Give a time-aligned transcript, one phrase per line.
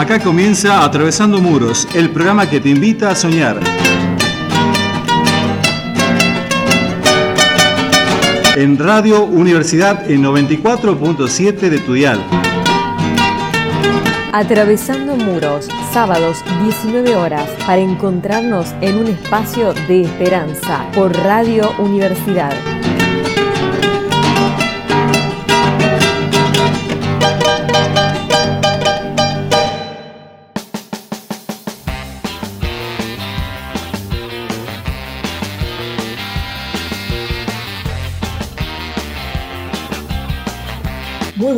[0.00, 3.60] Acá comienza Atravesando Muros, el programa que te invita a soñar.
[8.56, 12.18] En Radio Universidad en 94.7 de Tudial.
[14.32, 22.54] Atravesando Muros, sábados 19 horas, para encontrarnos en un espacio de esperanza por Radio Universidad.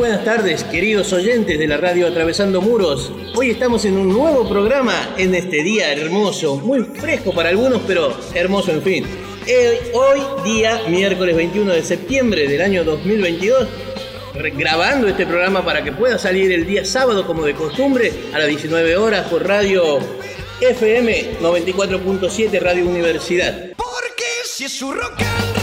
[0.02, 3.12] Buenas tardes, queridos oyentes de la radio Atravesando Muros.
[3.36, 8.12] Hoy estamos en un nuevo programa en este día hermoso, muy fresco para algunos, pero
[8.34, 9.06] hermoso en fin.
[9.46, 13.68] Eh, hoy, día miércoles 21 de septiembre del año 2022,
[14.56, 18.48] grabando este programa para que pueda salir el día sábado como de costumbre a las
[18.48, 20.00] 19 horas por radio
[20.60, 23.68] FM 94.7 Radio Universidad.
[23.76, 25.61] Porque si es su rock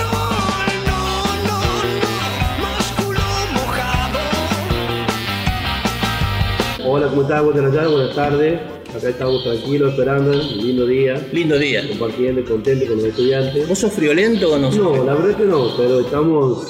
[6.91, 7.43] Hola, ¿cómo estás?
[7.43, 8.59] Buenas tardes, buenas tardes.
[8.97, 11.21] Acá estamos tranquilos, esperando, un lindo día.
[11.31, 11.87] Lindo día.
[11.87, 13.69] Compartiendo y contento con los estudiantes.
[13.69, 14.71] ¿Vos sos friolento o no?
[14.71, 16.65] No, la verdad que no, pero estamos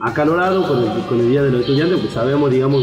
[0.00, 2.82] acalorados con el, con el Día de los Estudiantes, porque sabemos, digamos,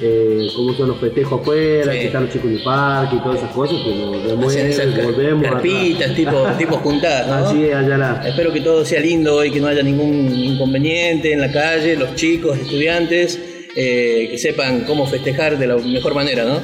[0.00, 3.36] eh, cómo son los festejos afuera, que están los chicos en el parque y todas
[3.36, 5.44] esas cosas, que nos volvemos.
[5.44, 7.34] Carpitas, tipo, tipo ¿no?
[7.34, 8.26] Así es, allá la...
[8.26, 12.14] Espero que todo sea lindo hoy, que no haya ningún inconveniente en la calle, los
[12.14, 16.60] chicos, estudiantes eh, que sepan cómo festejar de la mejor manera, ¿no?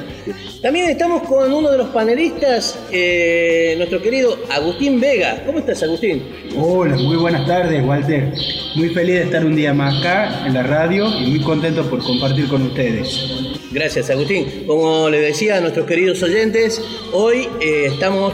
[0.61, 5.43] También estamos con uno de los panelistas, eh, nuestro querido Agustín Vega.
[5.45, 6.23] ¿Cómo estás, Agustín?
[6.57, 8.33] Hola, muy buenas tardes, Walter.
[8.75, 12.03] Muy feliz de estar un día más acá en la radio y muy contento por
[12.03, 13.25] compartir con ustedes.
[13.71, 14.65] Gracias, Agustín.
[14.65, 16.81] Como le decía a nuestros queridos oyentes,
[17.13, 18.33] hoy eh, estamos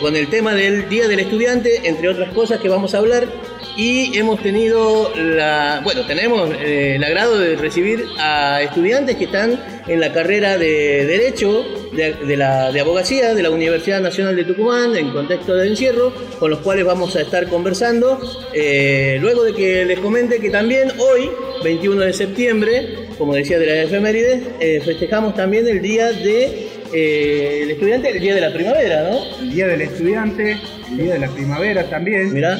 [0.00, 3.28] con el tema del Día del Estudiante, entre otras cosas que vamos a hablar
[3.76, 9.60] y hemos tenido la, bueno, tenemos eh, el agrado de recibir a estudiantes que están
[9.86, 14.96] en la carrera de Derecho de, la, de Abogacía de la Universidad Nacional de Tucumán
[14.96, 18.20] en contexto de encierro, con los cuales vamos a estar conversando.
[18.52, 21.30] Eh, luego de que les comente que también hoy,
[21.64, 27.72] 21 de septiembre, como decía de la efeméride, eh, festejamos también el Día de el
[27.72, 29.40] estudiante, el Día de la Primavera, ¿no?
[29.40, 30.56] El Día del Estudiante,
[30.90, 32.32] el Día de la Primavera también.
[32.32, 32.56] Mira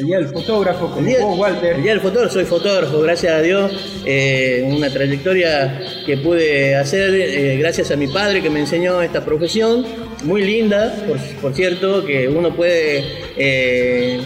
[0.00, 1.76] el día del fotógrafo, como el día, vos, Walter.
[1.76, 3.72] El día del fotógrafo, soy fotógrafo, gracias a Dios.
[4.04, 9.24] Eh, una trayectoria que pude hacer eh, gracias a mi padre que me enseñó esta
[9.24, 9.84] profesión,
[10.24, 10.94] muy linda,
[11.40, 13.04] por, cierto, que uno puede
[13.36, 14.20] eh,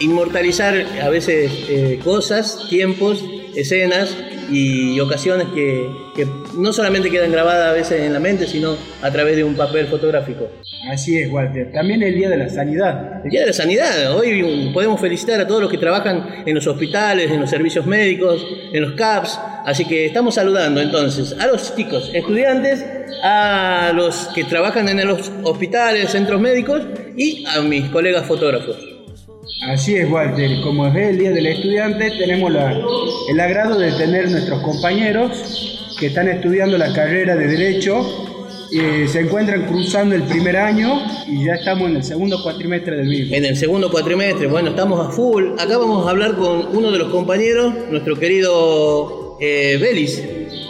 [0.00, 1.50] inmortalizar a veces
[2.04, 3.24] cosas, tiempos,
[3.56, 4.16] escenas
[4.50, 5.90] y ocasiones que,
[6.56, 9.86] no solamente quedan grabadas a veces en la mente, sino a través de un papel
[9.86, 10.48] fotográfico.
[10.90, 11.72] Así es, Walter.
[11.72, 13.24] También el Día de la Sanidad.
[13.24, 14.16] El Día de la Sanidad.
[14.16, 18.46] Hoy podemos felicitar a todos los que trabajan en los hospitales, en los servicios médicos,
[18.72, 19.38] en los CAPS.
[19.64, 22.84] Así que estamos saludando entonces a los chicos estudiantes,
[23.22, 26.82] a los que trabajan en los hospitales, centros médicos
[27.16, 28.95] y a mis colegas fotógrafos.
[29.66, 30.60] Así es, Walter.
[30.62, 32.52] Como es el Día del Estudiante, tenemos
[33.30, 38.26] el agrado de tener nuestros compañeros que están estudiando la carrera de Derecho
[38.70, 43.34] se encuentran cruzando el primer año y ya estamos en el segundo cuatrimestre del mismo.
[43.34, 45.52] En el segundo cuatrimestre, bueno, estamos a full.
[45.58, 50.22] Acá vamos a hablar con uno de los compañeros, nuestro querido eh, Belis.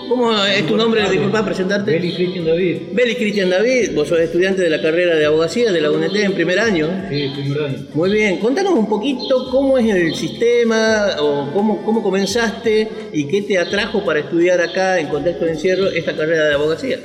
[0.09, 1.09] ¿Cómo es tu nombre?
[1.11, 1.91] Disculpa, presentarte.
[1.91, 2.77] Belis Cristian David.
[2.93, 6.33] Belis Cristian David, vos sos estudiante de la carrera de abogacía de la UNT en
[6.33, 6.89] primer año.
[7.11, 7.79] Sí, primer año.
[7.95, 13.43] Muy bien, contanos un poquito cómo es el sistema o cómo, cómo comenzaste y qué
[13.43, 16.99] te atrajo para estudiar acá en contexto de encierro esta carrera de abogacía.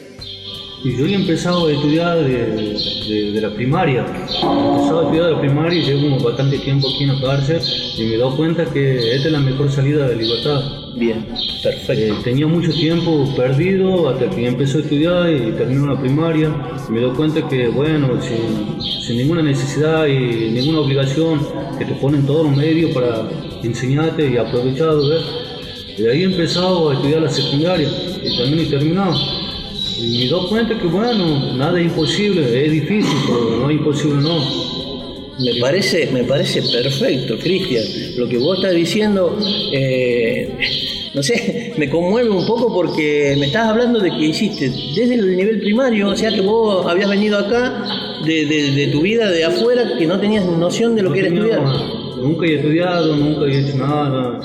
[0.84, 4.04] Y yo he empezado a estudiar de, la primaria.
[4.04, 7.62] He empezado a estudiar de la primaria y llevo bastante tiempo aquí en la cárcel
[7.98, 10.60] y me he dado cuenta que esta es la mejor salida de libertad.
[10.96, 11.28] Bien,
[11.62, 11.94] perfecto.
[11.94, 16.52] Eh, tenía mucho tiempo perdido hasta que empecé a estudiar y terminé la primaria.
[16.90, 21.46] Y me he dado cuenta que, bueno, sin, ninguna necesidad y ninguna obligación,
[21.78, 23.30] que te ponen todos los medios para
[23.62, 24.96] enseñarte y aprovechar,
[25.98, 27.88] de ahí he empezado a estudiar la secundaria
[28.24, 29.41] y también he terminado.
[30.02, 34.22] Y me doy cuenta que, bueno, nada es imposible, es difícil, pero no es imposible,
[34.22, 34.72] no.
[35.40, 37.84] Me parece, me parece perfecto, Cristian.
[38.18, 39.38] Lo que vos estás diciendo,
[39.74, 40.50] eh,
[41.14, 45.36] no sé, me conmueve un poco porque me estás hablando de que hiciste desde el
[45.36, 47.86] nivel primario, o sea que vos habías venido acá
[48.26, 51.64] de, tu vida de afuera que no tenías noción de lo que era estudiar.
[52.22, 54.40] Nunca he estudiado, nunca he hecho nada.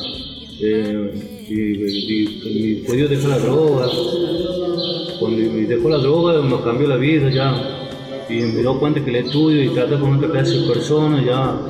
[0.61, 1.11] Eh,
[1.49, 3.87] y, y, y, dejar la droga
[5.19, 7.55] cuando dejó la droga nos cambió la vida ya.
[8.29, 11.61] Y me dio cuenta que el estudio y tratar con otra clase de personas ya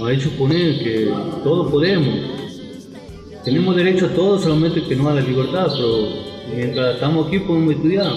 [0.00, 1.10] me ha hecho poner que
[1.42, 2.14] todos podemos.
[3.44, 6.08] Tenemos derecho a todo, solamente que no a la libertad, pero
[6.54, 8.12] mientras estamos aquí podemos estudiar.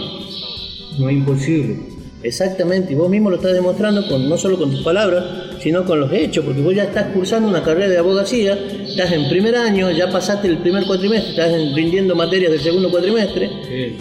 [0.97, 1.98] No es imposible.
[2.21, 5.23] Exactamente, y vos mismo lo estás demostrando con, no solo con tus palabras,
[5.61, 8.57] sino con los hechos, porque vos ya estás cursando una carrera de abogacía,
[8.87, 12.89] estás en primer año, ya pasaste el primer cuatrimestre, estás en- rindiendo materias del segundo
[12.91, 13.49] cuatrimestre,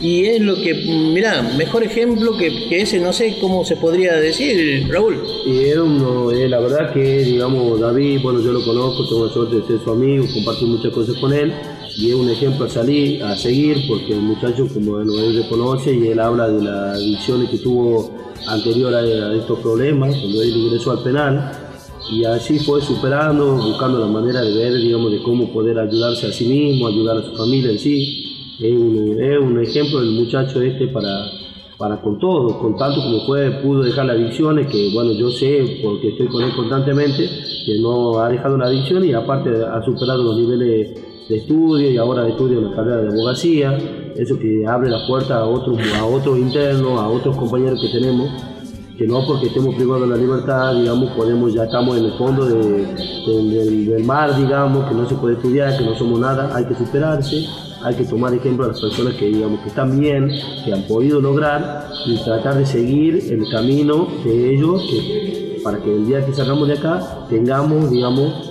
[0.01, 0.75] y es lo que,
[1.15, 5.23] mirá, mejor ejemplo que, que ese, no sé cómo se podría decir, Raúl.
[5.47, 9.33] Y era uno, eh, la verdad que, digamos, David, bueno, yo lo conozco, tengo la
[9.33, 11.53] suerte de ser su amigo, compartir muchas cosas con él,
[11.99, 15.93] y es un ejemplo a salir, a seguir, porque el muchacho, como bueno, él reconoce,
[15.93, 18.09] y él habla de las adicciones que tuvo
[18.47, 21.51] anterior a, estos problemas, cuando él ingresó al penal,
[22.13, 26.33] y así fue superando, buscando la manera de ver, digamos, de cómo poder ayudarse a
[26.33, 28.55] sí mismo, ayudar a su familia en sí.
[28.61, 31.27] Es un, es un ejemplo del muchacho este para,
[31.79, 35.81] para con todo, con tanto como fue, pudo dejar las adicciones, que bueno, yo sé,
[35.83, 37.29] porque estoy con él constantemente,
[37.67, 41.97] que no ha dejado la adicción y aparte ha superado los niveles de estudio y
[41.97, 43.77] ahora estudia una carrera de abogacía,
[44.17, 48.31] eso que abre la puerta a otros, a otros internos, a otros compañeros que tenemos,
[48.97, 52.47] que no porque estemos privados de la libertad, digamos, podemos, ya estamos en el fondo
[52.47, 56.65] de- de- del, mar, digamos, que no se puede estudiar, que no somos nada, hay
[56.65, 57.45] que superarse,
[57.85, 60.31] hay que tomar ejemplo a las personas que, digamos, que están bien,
[60.65, 64.83] que han podido lograr y tratar de seguir el camino de ellos,
[65.63, 68.48] para que el día que salgamos de acá tengamos, digamos,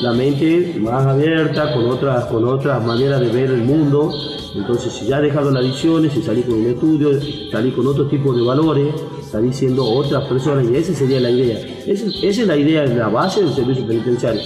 [0.00, 4.12] la mente más abierta, con otras, con otras maneras de ver el mundo.
[4.54, 7.10] Entonces, si ya has dejado las adicciones, si salís con un estudio,
[7.50, 8.94] salís con otro tipo de valores,
[9.30, 11.58] salís siendo otras personas, y esa sería la idea.
[11.86, 14.42] Esa, es la idea, la base del servicio penitenciario.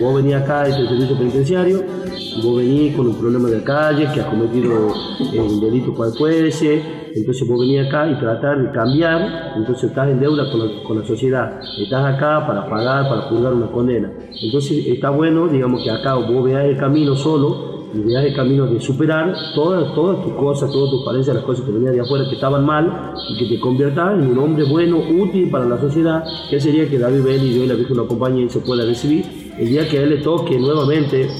[0.00, 1.84] Vos venís acá a este servicio penitenciario,
[2.42, 4.94] vos venís con un problema de calle, que has cometido
[5.32, 9.84] eh, un delito cual puede ser, entonces vos venís acá y tratar de cambiar, entonces
[9.90, 13.68] estás en deuda con la, con la sociedad, estás acá para pagar, para purgar una
[13.68, 14.12] condena.
[14.42, 18.66] Entonces está bueno, digamos que acá vos veas el camino solo y veas el camino
[18.66, 22.26] de superar todas, todas tus cosas, todas tus falencias, las cosas que venían de afuera
[22.28, 26.24] que estaban mal y que te conviertas en un hombre bueno, útil para la sociedad,
[26.50, 28.84] que sería que David Bell y Dios y la Virgen lo acompañen y se pueda
[28.84, 29.24] recibir.
[29.58, 31.30] El día que a él le toque nuevamente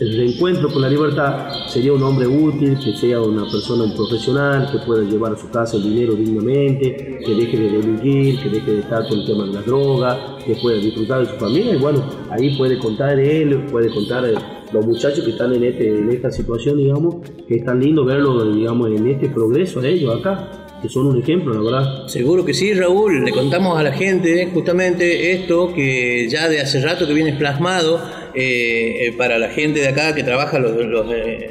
[0.00, 4.68] el reencuentro con la libertad sería un hombre útil, que sea una persona, un profesional,
[4.72, 8.72] que pueda llevar a su casa el dinero dignamente, que deje de delinquir, que deje
[8.72, 11.78] de estar con el tema de las drogas, que pueda disfrutar de su familia y
[11.78, 14.34] bueno, ahí puede contar él, puede contar eh,
[14.72, 18.52] los muchachos que están en, este, en esta situación, digamos, que es tan lindo verlo,
[18.52, 22.06] digamos, en este progreso a ellos acá, que son un ejemplo, la verdad.
[22.08, 23.24] Seguro que sí, Raúl.
[23.24, 28.00] Le contamos a la gente justamente esto que ya de hace rato que viene plasmado
[28.34, 30.72] eh, eh, para la gente de acá que trabaja los,
[31.12, 31.50] eh,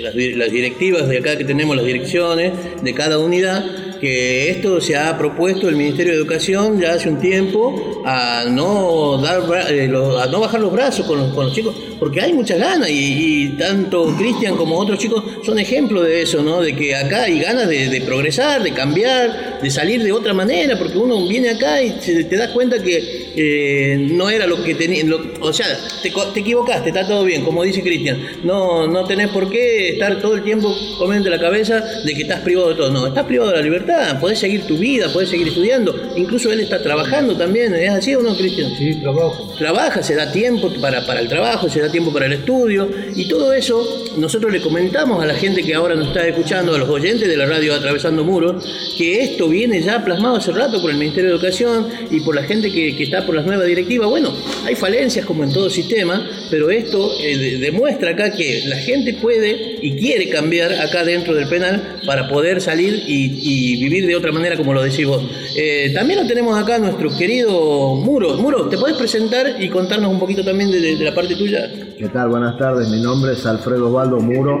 [0.00, 2.52] las, di- las directivas de acá que tenemos, las direcciones
[2.82, 3.64] de cada unidad,
[4.00, 9.18] que esto se ha propuesto el Ministerio de Educación ya hace un tiempo a no
[9.22, 12.88] dar a no bajar los brazos con los, con los chicos, porque hay muchas ganas
[12.90, 16.60] y, y tanto Cristian como otros chicos son ejemplos de eso, ¿no?
[16.60, 20.78] De que acá hay ganas de, de progresar, de cambiar, de salir de otra manera,
[20.78, 24.74] porque uno viene acá y se- te das cuenta que eh, no era lo que
[24.74, 25.04] tenía,
[25.40, 25.66] o sea,
[26.02, 30.20] te, te equivocaste, está todo bien, como dice Cristian, no, no tenés por qué estar
[30.20, 33.50] todo el tiempo comiendo la cabeza de que estás privado de todo, no, estás privado
[33.50, 37.74] de la libertad, podés seguir tu vida, podés seguir estudiando, incluso él está trabajando también,
[37.74, 38.72] ¿es así o no, Cristian?
[38.76, 39.52] Sí, trabajo.
[39.58, 43.28] trabaja, se da tiempo para, para el trabajo, se da tiempo para el estudio y
[43.28, 46.88] todo eso nosotros le comentamos a la gente que ahora nos está escuchando, a los
[46.88, 48.64] oyentes de la radio Atravesando Muros,
[48.96, 52.42] que esto viene ya plasmado hace rato por el Ministerio de Educación y por la
[52.42, 54.08] gente que, está por las nuevas directivas.
[54.08, 54.32] Bueno,
[54.64, 59.14] hay falencias como en todo sistema, pero esto eh, de- demuestra acá que la gente
[59.14, 64.32] puede y quiere cambiar acá dentro del penal para poder salir y, vivir de otra
[64.32, 65.22] manera como lo decís vos.
[65.56, 68.36] Eh, también lo tenemos acá nuestro querido Muro.
[68.36, 71.70] Muro, ¿te podés presentar y contarnos un poquito también de la parte tuya?
[71.98, 72.28] ¿Qué tal?
[72.28, 74.60] Buenas tardes, mi nombre es Alfredo Osvaldo Muro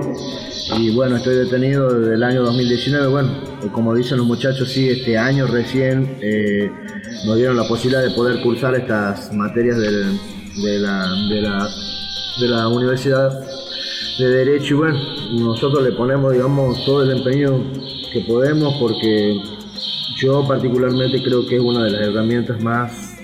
[0.76, 3.06] y bueno, estoy detenido desde el año 2019.
[3.06, 3.30] Bueno,
[3.62, 6.68] eh, como dicen los muchachos, sí, este año recién eh,
[7.26, 11.06] nos dieron la posibilidad de poder cursar estas materias de, la,
[12.40, 13.30] de la Universidad
[14.18, 14.98] de Derecho y bueno,
[15.38, 17.62] nosotros le ponemos, digamos, todo el empeño
[18.12, 19.40] que podemos porque
[20.16, 23.16] yo particularmente creo que es una de las herramientas más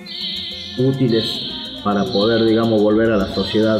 [0.78, 1.40] útiles
[1.85, 3.78] para poder, digamos, volver a la sociedad.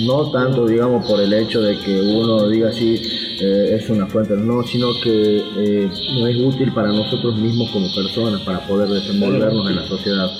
[0.00, 3.00] No tanto, digamos, por el hecho de que uno diga así,
[3.40, 7.86] eh, es una fuente, no, sino que eh, no es útil para nosotros mismos como
[7.94, 10.30] personas, para poder desenvolvernos en la sociedad.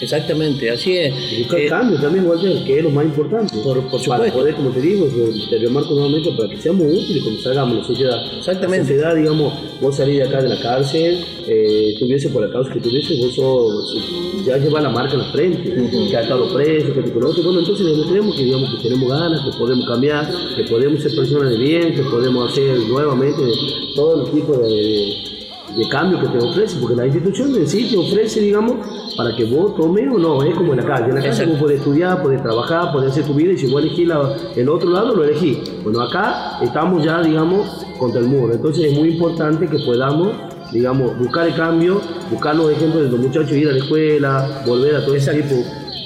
[0.00, 1.14] Exactamente, así es.
[1.32, 3.56] Y buscar Eh, cambio también, Walter, que es lo más importante.
[3.64, 4.38] Por- por Para supuesto.
[4.38, 5.06] poder, como te digo,
[5.50, 8.18] te remarco nuevamente, para que seamos útiles cuando salgamos la sociedad.
[8.38, 8.78] Exactamente.
[8.78, 12.72] La sociedad, digamos, vos salís de acá de la cárcel, eh, tuviese por la causa
[12.72, 15.74] que tuviese, vos sos- ya llevas la marca en la frente,
[16.10, 17.40] que ha estado preso, que te conoce.
[17.42, 21.50] Bueno, entonces demostremos que, digamos, que tenemos ganas, que podemos cambiar, que podemos ser personas
[21.50, 23.42] de bien, que podemos hacer nuevamente
[23.94, 25.35] todo el tipo de, de
[25.90, 28.76] cambio que te ofrece, porque la institución en sí te ofrece, digamos,
[29.16, 31.08] para que vos tomes o no, es como en la calle.
[31.10, 33.82] En la calle vos podés estudiar, podés trabajar, podés hacer tu vida y si vos
[33.82, 35.58] elegís la- el otro lado, lo elegís.
[35.84, 38.54] Bueno, acá estamos ya, digamos, contra el muro.
[38.54, 40.32] Entonces es muy importante que podamos,
[40.72, 44.96] digamos, buscar el cambio, buscar los ejemplos de los muchachos, ir a la escuela, volver
[44.96, 45.54] a todo ese tipo.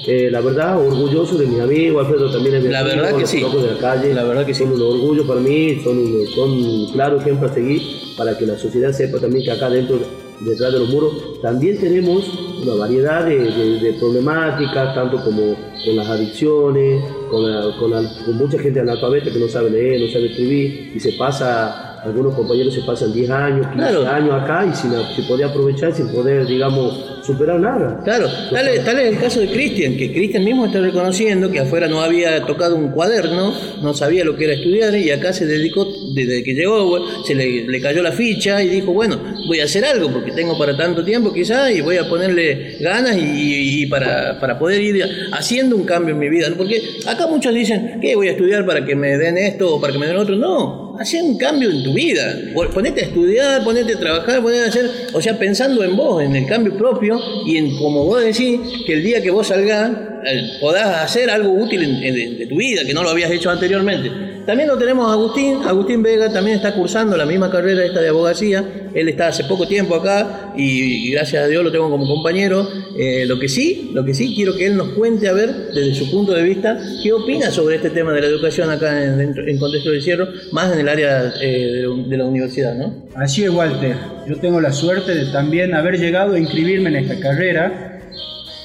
[0.07, 3.21] Eh, la verdad, orgulloso de mis amigos, Alfredo también es mi La amigo, verdad que
[3.21, 3.41] los sí.
[3.43, 4.13] de la calle.
[4.13, 4.63] La verdad que sí.
[4.63, 7.81] Son un orgullo para mí, son un, son un claro ejemplo a seguir
[8.17, 9.99] para que la sociedad sepa también que acá dentro,
[10.39, 12.27] detrás de los muros, también tenemos
[12.63, 15.55] una variedad de, de- de problemáticas, tanto como
[15.85, 20.01] con las adicciones, con, la- con, la- con mucha gente analfabeta que no sabe leer,
[20.01, 24.07] no sabe escribir, y se pasa, algunos compañeros se pasan 10 años, 15 Claro.
[24.07, 28.01] años acá y sin, sin poder aprovechar, sin poder, digamos, superar nada.
[28.03, 31.87] Claro, tal tal es el caso de Cristian, que Cristian mismo está reconociendo que afuera
[31.87, 35.87] no había tocado un cuaderno, no sabía lo que era estudiar y acá se dedicó,
[36.13, 40.11] desde que llegó, se le, cayó la ficha y dijo, bueno, voy a hacer algo
[40.11, 44.81] porque tengo para tanto tiempo quizás y voy a ponerle ganas y, para, para poder
[44.81, 46.47] ir haciendo un cambio en mi vida.
[46.55, 49.93] Porque acá muchos dicen, ¿qué voy a estudiar para que me den esto o para
[49.93, 50.35] que me den otro?
[50.35, 52.35] No, hacer un cambio en tu vida.
[52.73, 56.35] Ponete a estudiar, ponete a trabajar, ponete a hacer, o sea, pensando en vos, en
[56.35, 57.10] el cambio propio
[57.45, 59.91] y en, como vos decís, que el día que vos salgás
[60.59, 64.11] podás hacer algo útil en- en- de, tu vida, que no lo habías hecho anteriormente.
[64.45, 68.09] También lo tenemos a Agustín, Agustín Vega también está cursando la misma carrera esta de
[68.09, 68.63] abogacía,
[68.93, 72.67] él está hace poco tiempo acá y, y gracias a Dios lo tengo como compañero.
[72.97, 75.93] Eh, lo que sí, lo que sí quiero que él nos cuente a ver desde
[75.93, 79.57] su punto de vista qué opina sobre este tema de la educación acá en, en
[79.59, 83.07] contexto de cierro, más en el área eh, de, de la universidad, ¿no?
[83.15, 83.95] Así es, Walter.
[84.27, 87.90] Yo tengo la suerte de también haber llegado a inscribirme en esta carrera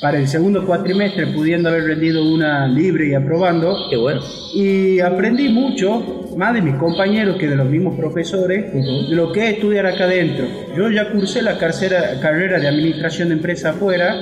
[0.01, 3.75] para el segundo cuatrimestre, pudiendo haber rendido una libre y aprobando.
[3.91, 4.21] Qué bueno.
[4.55, 9.45] Y aprendí mucho, más de mis compañeros que de los mismos profesores, de lo que
[9.45, 10.47] es estudiar acá adentro.
[10.77, 14.15] Yo ya cursé la carcera- carrera de administración de empresa afuera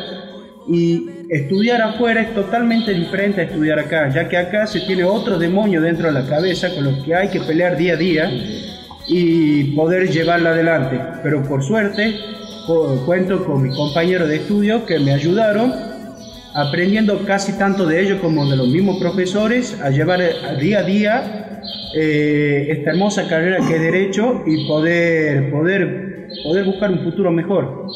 [0.68, 5.38] y estudiar afuera es totalmente diferente a estudiar acá, ya que acá se tiene otro
[5.38, 8.30] demonio dentro de la cabeza con los que hay que pelear día a día
[9.08, 10.98] y poder llevarla adelante.
[11.22, 12.14] Pero por suerte
[13.04, 15.72] cuento con mis compañeros de estudio que me ayudaron
[16.54, 20.82] aprendiendo casi tanto de ellos como de los mismos profesores a llevar eh, día a
[20.84, 21.60] día
[21.96, 27.86] eh, esta hermosa carrera que es derecho y poder, poder, poder buscar un futuro mejor.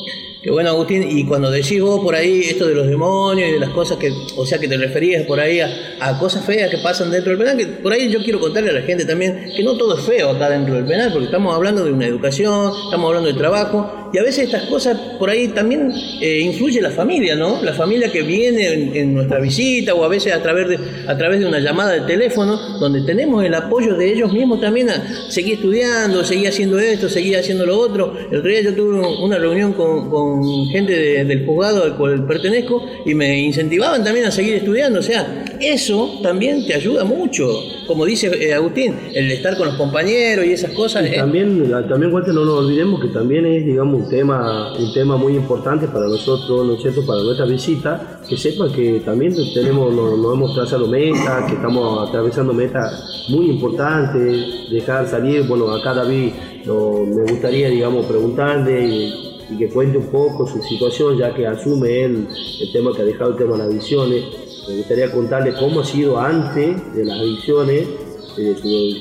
[0.43, 1.05] Qué bueno, Agustín.
[1.09, 4.13] Y cuando decís vos por ahí esto de los demonios y de las cosas que,
[4.37, 5.69] o sea, que te referías por ahí a,
[6.01, 8.75] a cosas feas que pasan dentro del penal, que por ahí yo quiero contarle a
[8.75, 11.85] la gente también que no todo es feo acá dentro del penal, porque estamos hablando
[11.85, 15.93] de una educación, estamos hablando de trabajo, y a veces estas cosas por ahí también
[16.21, 17.63] eh, influye la familia, ¿no?
[17.63, 21.17] La familia que viene en, en nuestra visita o a veces a través, de, a
[21.17, 25.31] través de una llamada de teléfono, donde tenemos el apoyo de ellos mismos también a
[25.31, 28.15] seguir estudiando, seguir haciendo esto, seguir haciendo lo otro.
[28.31, 32.27] El otro día yo tuve una reunión con, con gente de- del juzgado al cual
[32.27, 35.01] pertenezco y me incentivaban también a seguir estudiando.
[35.01, 37.49] O sea, eso también te ayuda mucho.
[37.87, 41.05] Como dice eh, Agustín, el estar con los compañeros y esas cosas.
[41.07, 44.93] Y eh, también, también Walter, no nos olvidemos que también es, digamos, un tema, un
[44.93, 49.35] tema muy importante para nosotros, ¿no es cierto?, para nuestra visita, que sepan que también
[49.55, 55.95] tenemos, nos, hemos trazado metas, que estamos atravesando metas muy importantes, dejar salir, bueno, acá
[55.95, 56.33] David
[56.65, 59.25] lo- me gustaría, digamos, preguntarle y,
[59.59, 62.29] que cuente un poco su situación, ya que asume él
[62.61, 64.25] el tema que ha dejado el tema de las adicciones.
[64.69, 67.89] Me gustaría contarle cómo ha sido antes de las adicciones,
[68.37, 68.55] eh,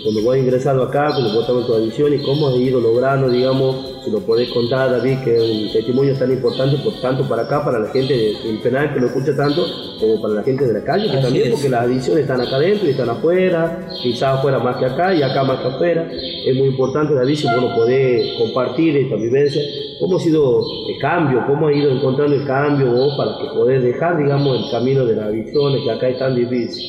[0.04, 2.80] cuando vos has ingresado acá, cuando vos estabas en tu adicción y cómo has ido
[2.80, 3.76] logrando, digamos,
[4.08, 7.64] si lo podés contar, David, que es un testimonio tan importante, por tanto para acá,
[7.64, 9.66] para la gente del penal que lo escucha tanto,
[10.00, 11.52] como para la gente de la calle, que Así también, es.
[11.52, 15.22] porque las adicciones están acá adentro y están afuera, quizás afuera más que acá y
[15.22, 16.10] acá más que afuera.
[16.46, 19.62] Es muy importante, David, si vos nos podés compartir esta vivencia,
[20.00, 23.84] cómo ha sido el cambio, cómo ha ido encontrando el cambio vos para que podés
[23.84, 26.86] dejar, digamos, el camino de las adicciones, que acá es tan difícil.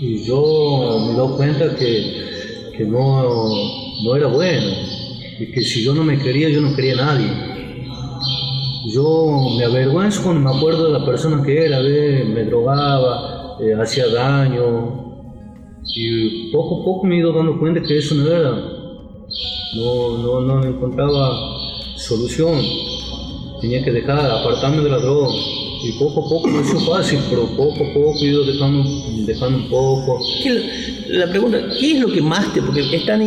[0.00, 3.48] Y yo me dado cuenta que, que no,
[4.04, 4.97] no era bueno.
[5.38, 7.30] Y que si yo no me quería, yo no quería a nadie.
[8.92, 12.24] Yo me avergüenzo cuando me acuerdo de la persona que era, ¿ve?
[12.24, 15.06] me drogaba, eh, hacía daño.
[15.94, 18.50] Y poco a poco me he ido dando cuenta que eso no era.
[19.76, 21.32] No, no, no encontraba
[21.96, 22.60] solución.
[23.60, 25.28] Tenía que dejar, apartarme de la droga.
[25.82, 28.84] Y poco a poco no sido fácil, pero poco a poco he ido dejando,
[29.26, 30.20] dejando un poco.
[30.42, 30.62] ¿Qué-
[31.10, 33.22] la pregunta, ¿qué es lo que más te, porque es tan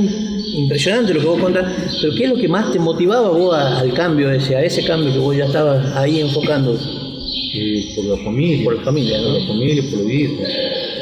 [0.54, 1.66] impresionante lo que vos contás,
[2.02, 4.84] pero qué es lo que más te motivaba vos a- al cambio ese, a ese
[4.84, 6.78] cambio que vos ya estabas ahí enfocando?
[7.54, 9.28] Y por la familia, Por la familia, ¿no?
[9.34, 10.48] por la familia, por los hijos.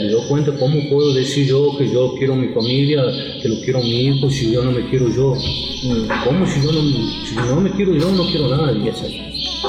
[0.02, 3.04] Me doy cuenta cómo puedo decir yo que yo quiero a mi familia,
[3.42, 5.36] que lo quiero a mi hijo si yo no me quiero yo.
[6.26, 6.82] ¿Cómo si yo no,
[7.28, 8.92] si no me quiero yo, no quiero a nadie?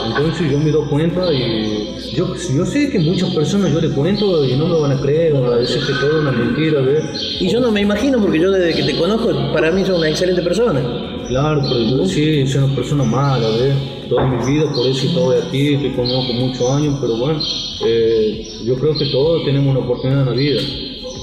[0.07, 4.45] Entonces yo me doy cuenta y yo, yo sé que muchas personas yo les cuento
[4.45, 7.05] y no me van a creer, van a decir que todo es una mentira, ¿ves?
[7.41, 10.09] Y yo no me imagino, porque yo desde que te conozco, para mí sos una
[10.09, 10.81] excelente persona.
[11.29, 13.75] Claro, pero yo sí, soy una persona mala, ¿ves?
[14.09, 17.41] Toda mi vida, por eso estoy aquí, te conozco muchos años, pero bueno,
[17.85, 20.61] eh, yo creo que todos tenemos una oportunidad en la vida.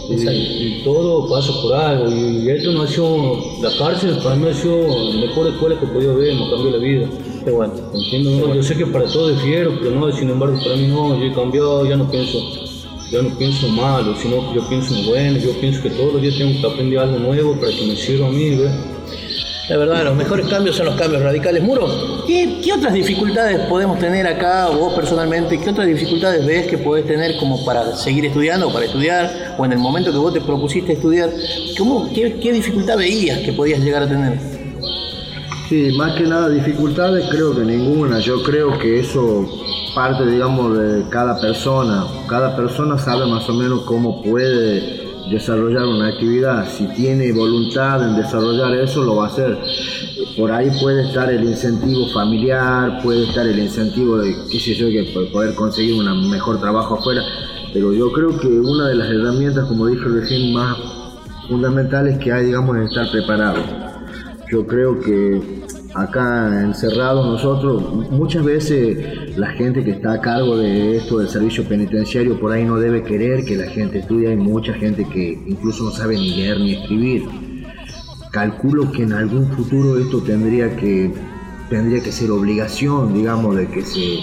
[0.09, 4.47] Y, y todo pasa por algo, y esto no ha sido, la cárcel para mí
[4.47, 7.09] ha sido la mejor escuela que he podido ver, me cambió la vida.
[7.43, 7.73] Qué bueno.
[7.93, 8.55] Entiendo, ¿no?
[8.55, 11.25] yo sé que para todos es fiero, pero no, sin embargo para mí no, yo
[11.25, 12.39] he cambiado, ya no pienso,
[13.11, 16.21] ya no pienso malo, sino que yo pienso en bueno, yo pienso que todos los
[16.21, 18.71] días tengo que aprender algo nuevo para que me sirva a mí, ¿ves?
[19.69, 21.61] La verdad, los mejores cambios son los cambios radicales.
[21.61, 26.77] Muro, ¿qué, qué otras dificultades podemos tener acá, vos personalmente, qué otras dificultades ves que
[26.77, 30.33] podés tener como para seguir estudiando o para estudiar, o en el momento que vos
[30.33, 31.29] te propusiste estudiar,
[31.77, 34.56] ¿cómo, qué, qué dificultad veías que podías llegar a tener?
[35.69, 38.19] Sí, más que nada dificultades creo que ninguna.
[38.19, 39.45] Yo creo que eso
[39.93, 42.05] parte, digamos, de cada persona.
[42.29, 46.65] Cada persona sabe más o menos cómo puede desarrollar una actividad.
[46.69, 49.57] Si tiene voluntad en desarrollar eso, lo va a hacer.
[50.37, 54.87] Por ahí puede estar el incentivo familiar, puede estar el incentivo de, qué sé yo,
[54.87, 57.21] que poder conseguir un mejor trabajo afuera.
[57.73, 60.77] Pero yo creo que una de las herramientas, como dije recién, más
[61.49, 63.86] fundamentales que hay, digamos, es estar preparado.
[64.49, 65.41] Yo creo que
[65.93, 71.65] acá encerrados nosotros, muchas veces la gente que está a cargo de esto del servicio
[71.65, 75.83] penitenciario por ahí no debe querer que la gente estudie, hay mucha gente que incluso
[75.83, 77.23] no sabe ni leer ni escribir.
[78.31, 81.11] Calculo que en algún futuro esto tendría que,
[81.69, 84.19] tendría que ser obligación, digamos, de que se,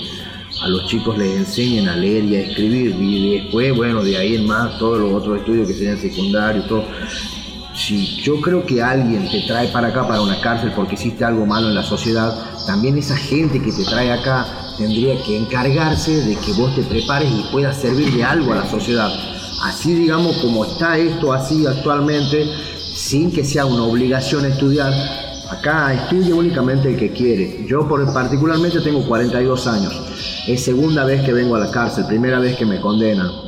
[0.62, 4.37] a los chicos les enseñen a leer y a escribir y después, bueno, de ahí
[4.37, 6.85] en más todos los otros estudios que serían secundarios, todo.
[7.74, 11.44] Si yo creo que alguien te trae para acá, para una cárcel, porque hiciste algo
[11.44, 12.32] malo en la sociedad,
[12.66, 14.46] también esa gente que te trae acá
[14.78, 18.70] tendría que encargarse de que vos te prepares y puedas servir de algo a la
[18.70, 19.10] sociedad.
[19.64, 22.46] Así, digamos, como está esto así actualmente,
[22.94, 24.92] sin que sea una obligación estudiar,
[25.50, 27.64] acá estudia únicamente el que quiere.
[27.66, 30.00] Yo por, particularmente tengo 42 años.
[30.46, 33.43] Es segunda vez que vengo a la cárcel, primera vez que me condenan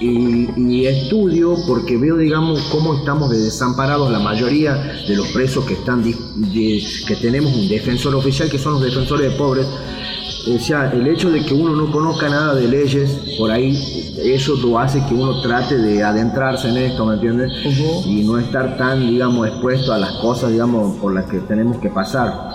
[0.00, 4.74] y, y estudio porque veo, digamos, cómo estamos de desamparados la mayoría
[5.08, 6.14] de los presos que están, de-
[7.06, 9.66] que tenemos un defensor oficial, que son los defensores de pobres.
[10.54, 13.76] O sea, el hecho de que uno no conozca nada de leyes, por ahí,
[14.22, 17.52] eso lo hace que uno trate de adentrarse en esto, ¿me entiendes?
[18.06, 21.90] Y no estar tan, digamos, expuesto a las cosas, digamos, por las que tenemos que
[21.90, 22.48] pasar.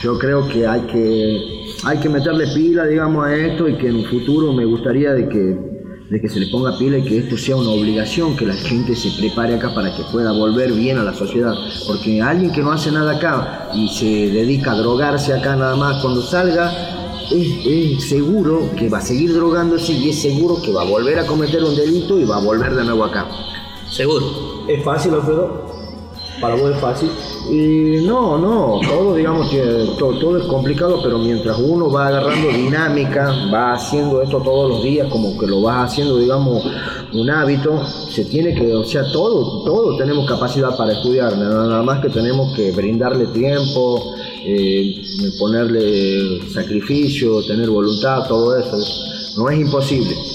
[0.00, 3.96] Yo creo que hay que, hay que meterle pila, digamos, a esto y que en
[3.96, 5.81] un futuro me gustaría de que
[6.12, 8.94] de que se le ponga pila y que esto sea una obligación, que la gente
[8.94, 11.54] se prepare acá para que pueda volver bien a la sociedad.
[11.86, 16.02] Porque alguien que no hace nada acá y se dedica a drogarse acá nada más,
[16.02, 16.70] cuando salga,
[17.30, 21.18] es, es seguro que va a seguir drogándose y es seguro que va a volver
[21.18, 23.26] a cometer un delito y va a volver de nuevo acá.
[23.90, 24.66] Seguro.
[24.68, 25.61] ¿Es fácil, Alfredo?
[26.42, 27.08] ¿Para vos es fácil?
[27.48, 29.60] Y no, no, todo digamos que
[29.96, 34.82] todo, todo es complicado, pero mientras uno va agarrando dinámica, va haciendo esto todos los
[34.82, 36.64] días, como que lo vas haciendo, digamos,
[37.12, 42.00] un hábito, se tiene que, o sea, todo, todos tenemos capacidad para estudiar, nada más
[42.00, 44.12] que tenemos que brindarle tiempo,
[44.44, 45.00] eh,
[45.38, 48.78] ponerle sacrificio, tener voluntad, todo eso,
[49.40, 50.31] no es imposible.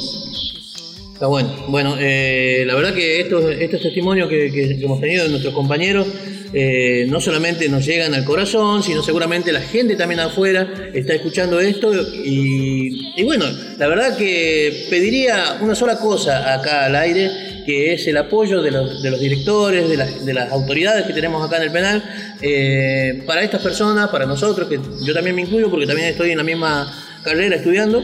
[1.19, 1.65] Bueno.
[1.67, 6.08] Bueno, eh, la verdad que estos, estos testimonios que hemos tenido de nuestros compañeros
[6.53, 11.60] eh, no solamente nos llegan al corazón, sino seguramente la gente también afuera está escuchando
[11.60, 11.91] esto.
[12.23, 13.45] Y, y bueno,
[13.77, 17.30] la verdad que pediría una sola cosa acá al aire,
[17.65, 21.13] que es el apoyo de los, de los directores, de las, de las autoridades que
[21.13, 22.03] tenemos acá en el penal,
[22.41, 26.38] eh, para estas personas, para nosotros, que yo también me incluyo porque también estoy en
[26.38, 26.91] la misma
[27.23, 28.01] carrera estudiando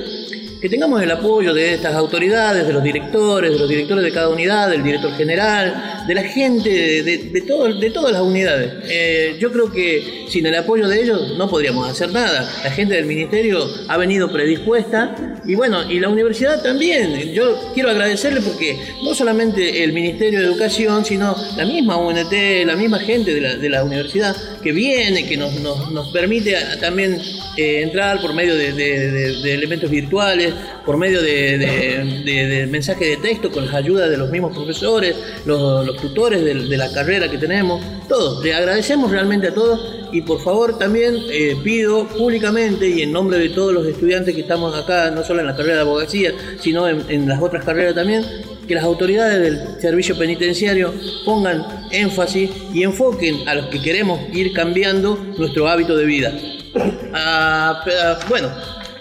[0.64, 4.30] que tengamos el apoyo de estas autoridades, de los directores, de los directores de cada
[4.30, 7.42] unidad, del director general, de la gente de, de- de
[7.82, 8.72] de todas las unidades.
[8.88, 12.50] Eh, yo creo que sin el apoyo de ellos no podríamos hacer nada.
[12.64, 17.34] La gente del ministerio ha venido predispuesta y bueno, y la universidad también.
[17.34, 22.32] Yo quiero agradecerle porque no solamente el Ministerio de Educación, sino la misma UNT,
[22.66, 26.56] la misma gente de la, de la universidad que viene, que nos, nos- nos permite
[26.80, 27.20] también
[27.58, 30.53] eh, entrar por medio de- de elementos virtuales
[30.86, 35.16] por medio de, de, de- mensajes de texto con la ayuda de los mismos profesores,
[35.46, 38.44] los, tutores de, la carrera que tenemos, todos.
[38.44, 43.38] Le agradecemos realmente a todos y por favor también eh, pido públicamente y en nombre
[43.38, 46.88] de todos los estudiantes que estamos acá, no solo en la carrera de abogacía, sino
[46.88, 48.24] en, las otras carreras también,
[48.68, 50.94] que las autoridades del servicio penitenciario
[51.26, 56.34] pongan énfasis y enfoquen a los que queremos ir cambiando nuestro hábito de vida.
[57.16, 58.50] Ah, ah, bueno,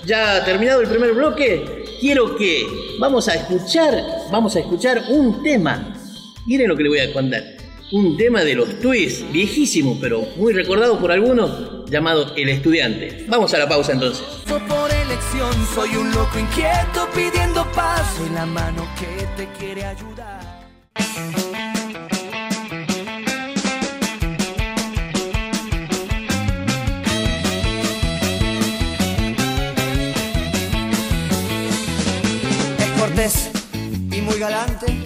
[0.05, 2.67] ya terminado el primer bloque, quiero que
[2.99, 3.95] vamos a escuchar,
[4.31, 5.95] vamos a escuchar un tema.
[6.47, 7.43] Miren lo que le voy a contar.
[7.93, 13.27] Un tema de los twists, viejísimo, pero muy recordado por algunos, llamado El Estudiante.
[13.29, 14.25] Vamos a la pausa entonces.
[14.49, 18.15] Por elección, soy un loco inquieto pidiendo paz.
[18.17, 20.12] Soy la mano que te quiere ayudar.
[33.25, 35.01] Y muy galante,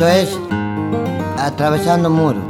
[0.00, 0.38] Esto es
[1.38, 2.44] Atravesando Muros.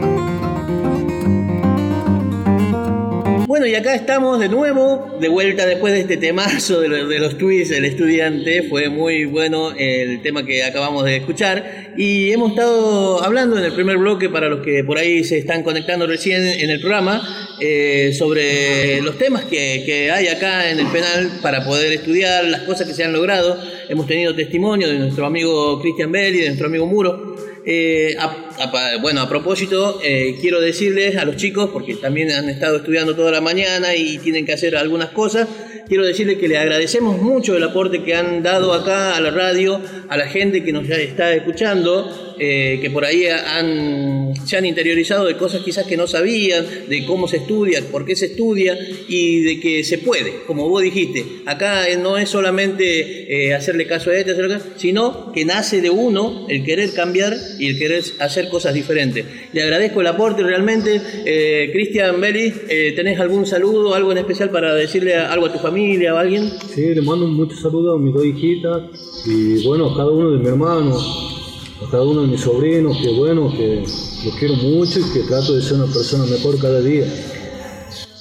[3.46, 7.18] Bueno, y acá estamos de nuevo, de vuelta después de este temazo de, lo- de
[7.18, 8.64] los tweets del estudiante.
[8.68, 11.77] Fue muy bueno el tema que acabamos de escuchar.
[12.00, 15.64] Y hemos estado hablando en el primer bloque, para los que por ahí se están
[15.64, 21.40] conectando recién en el programa, eh, sobre los temas que, hay acá en el penal
[21.42, 23.60] para poder estudiar, las cosas que se han logrado.
[23.88, 27.34] Hemos tenido testimonio de nuestro amigo Cristian Belli, de nuestro amigo Muro.
[27.66, 28.26] Eh, a-
[28.60, 33.16] a- bueno, a propósito, eh, quiero decirles a los chicos, porque también han estado estudiando
[33.16, 35.48] toda la mañana y tienen que hacer algunas cosas,
[35.88, 39.80] quiero decirles que les agradecemos mucho el aporte que han dado acá a la radio,
[40.08, 45.26] a la gente que nos está escuchando, eh, que por ahí han, se han interiorizado
[45.26, 49.40] de cosas quizás que no sabían, de cómo se estudia, por qué se estudia y
[49.42, 51.24] de que se puede, como vos dijiste.
[51.46, 54.34] Acá no es solamente eh, hacerle caso a este,
[54.76, 59.24] sino que nace de uno el querer cambiar y el querer hacer cosas diferentes.
[59.52, 61.00] Le agradezco el aporte realmente.
[61.24, 65.58] Eh, Cristian Belli, eh, ¿tenés algún saludo, algo en especial para decirle algo a tu
[65.58, 66.50] familia o a alguien?
[66.74, 68.82] Sí, le mando muchos saludos a mis dos hijitas
[69.26, 71.37] y bueno, cada uno de mis hermanos,
[71.86, 73.84] a cada uno de mis sobrinos, que bueno, que
[74.24, 77.06] lo quiero mucho y que trato de ser una persona mejor cada día.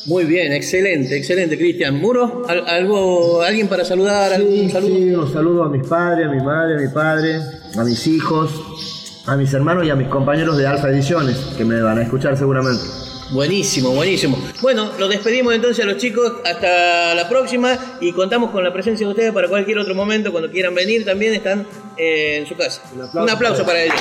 [0.05, 1.99] Muy bien, excelente, excelente, Cristian.
[1.99, 4.95] Muro, ¿Al- algo, alguien para saludar, algún saludo.
[4.95, 7.41] Sí, un saludo a mis padres, a mi madre, a mi padre,
[7.77, 8.51] a mis hijos,
[9.25, 12.37] a mis hermanos y a mis compañeros de Alfa Ediciones, que me van a escuchar
[12.37, 12.83] seguramente.
[13.31, 14.37] Buenísimo, buenísimo.
[14.61, 19.05] Bueno, los despedimos entonces a los chicos hasta la próxima y contamos con la presencia
[19.05, 21.03] de ustedes para cualquier otro momento cuando quieran venir.
[21.03, 22.81] También están eh, en su casa.
[23.13, 23.99] Un aplauso, para ellos.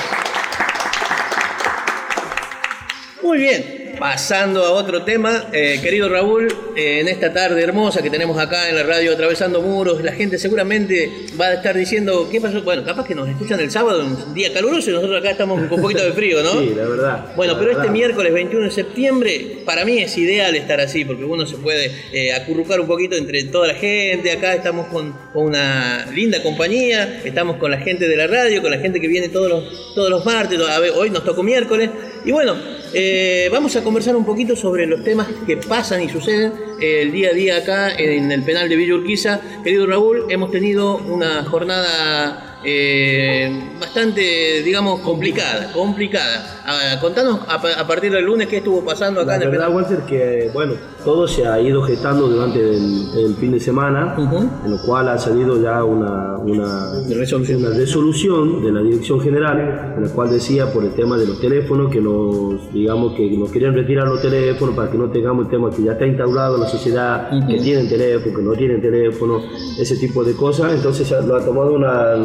[3.21, 3.87] Muy bien.
[3.97, 8.69] Pasando a otro tema, eh, querido Raúl, eh, en esta tarde hermosa que tenemos acá
[8.69, 12.61] en la radio Atravesando Muros, la gente seguramente va a estar diciendo, ¿qué pasó?
[12.61, 15.73] Bueno, capaz que nos escuchan el sábado, un día caluroso, y nosotros acá estamos con
[15.73, 16.51] un poquito de frío, ¿no?
[16.67, 17.25] Sí, la verdad.
[17.35, 21.23] Bueno, la pero este miércoles 21 de septiembre, para mí es ideal estar así, porque
[21.23, 24.31] uno se puede eh, acurrucar un poquito entre toda la gente.
[24.31, 28.69] Acá estamos con, con una linda compañía, estamos con la gente de la radio, con
[28.69, 30.59] la gente que viene todos los, todos los martes.
[30.59, 31.89] A ver, hoy nos tocó miércoles.
[32.25, 32.55] Y bueno,
[32.93, 37.11] eh, vamos a conversar un poquito sobre los temas que pasan y suceden eh, el
[37.11, 39.41] día a día acá en el penal de Villa Urquiza.
[39.63, 46.61] Querido Raúl, hemos tenido una jornada eh, bastante, digamos, complicada, complicada.
[46.65, 49.49] Ah, contanos a, pa- a partir del lunes qué estuvo pasando acá La en el
[49.51, 49.73] verdad.
[49.73, 50.73] Walter, que bueno,
[51.05, 55.17] todo se ha ido gestando durante el, el fin de semana, en lo cual ha
[55.17, 57.65] salido ya una, una, Resolución.
[57.65, 61.39] una resolución de la Dirección General, en la cual decía por el tema de los
[61.39, 65.51] teléfonos, que nos, digamos, que nos querían retirar los teléfonos para que no tengamos el
[65.51, 69.41] tema que ya está instaurado en la sociedad, que tienen teléfono, que no tienen teléfono,
[69.79, 70.73] ese tipo de cosas.
[70.73, 72.15] Entonces lo ha tomado una,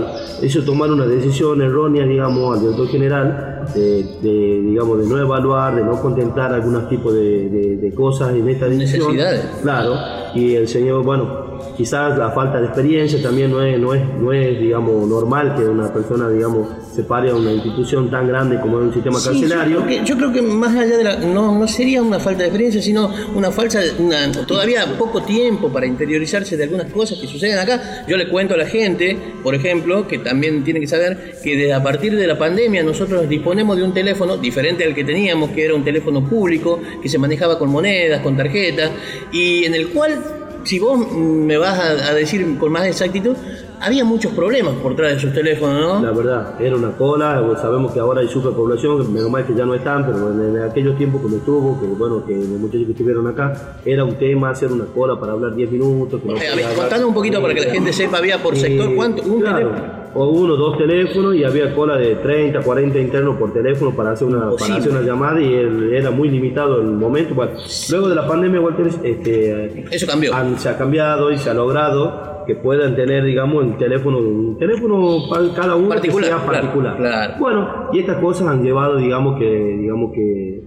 [0.42, 5.76] hizo tomar una decisión errónea, digamos, al director general, de, de, digamos, de no evaluar,
[5.76, 9.14] de no contemplar algunos tipos de, de- de cosas en esta decisión.
[9.14, 9.46] Necesidades.
[9.62, 9.94] Claro,
[10.34, 11.41] y el señor, bueno,
[11.76, 15.64] quizás la falta de experiencia también no es, no es, no es digamos, normal que
[15.64, 19.28] una persona, digamos, se pare a una institución tan grande como es un sistema Sí,
[19.28, 19.78] carcelario.
[19.80, 21.16] yo, creo que, yo creo que más allá de la.
[21.16, 23.80] No, no sería una falta de experiencia, sino una falsa.
[23.98, 28.04] Una, todavía poco tiempo para interiorizarse de algunas cosas que suceden acá.
[28.06, 31.72] Yo le cuento a la gente, por ejemplo, que también tiene que saber que desde
[31.72, 35.64] a partir de la pandemia nosotros disponemos de un teléfono diferente al que teníamos, que
[35.64, 38.90] era un teléfono público, que se manejaba con monedas, con tarjetas,
[39.32, 40.41] y en el cual.
[40.64, 43.36] Si vos me vas a, a decir con más exactitud,
[43.82, 46.02] había muchos problemas por detrás de esos teléfonos, ¿no?
[46.02, 49.64] La verdad, era una cola, sabemos que ahora hay superpoblación, que menos mal que ya
[49.66, 52.92] no están, pero en, en aquellos tiempos cuando estuvo, que bueno, que los muchachos que
[52.92, 56.20] estuvieron acá, era un tema hacer una cola para hablar 10 minutos.
[56.20, 59.22] Que no Eh, hablar- un poquito para que la gente sepa, había por sector cuánto,
[59.22, 60.02] un claro, teléfono.
[60.14, 64.28] O uno, dos teléfonos y había cola de 30, 40 internos por teléfono para hacer
[64.28, 67.34] una, para hacer una llamada y el- era muy limitado el momento.
[67.34, 67.52] Bueno,
[67.90, 70.34] luego de la pandemia, Walter, este, Eso cambió.
[70.34, 74.58] han- se ha cambiado y se ha logrado que puedan tener, digamos, el teléfono, un
[74.58, 76.96] teléfono para cada uno Particular, que sea particular.
[76.96, 77.34] claro.
[77.38, 80.64] Bueno, y estas cosas han llevado, digamos que, digamos que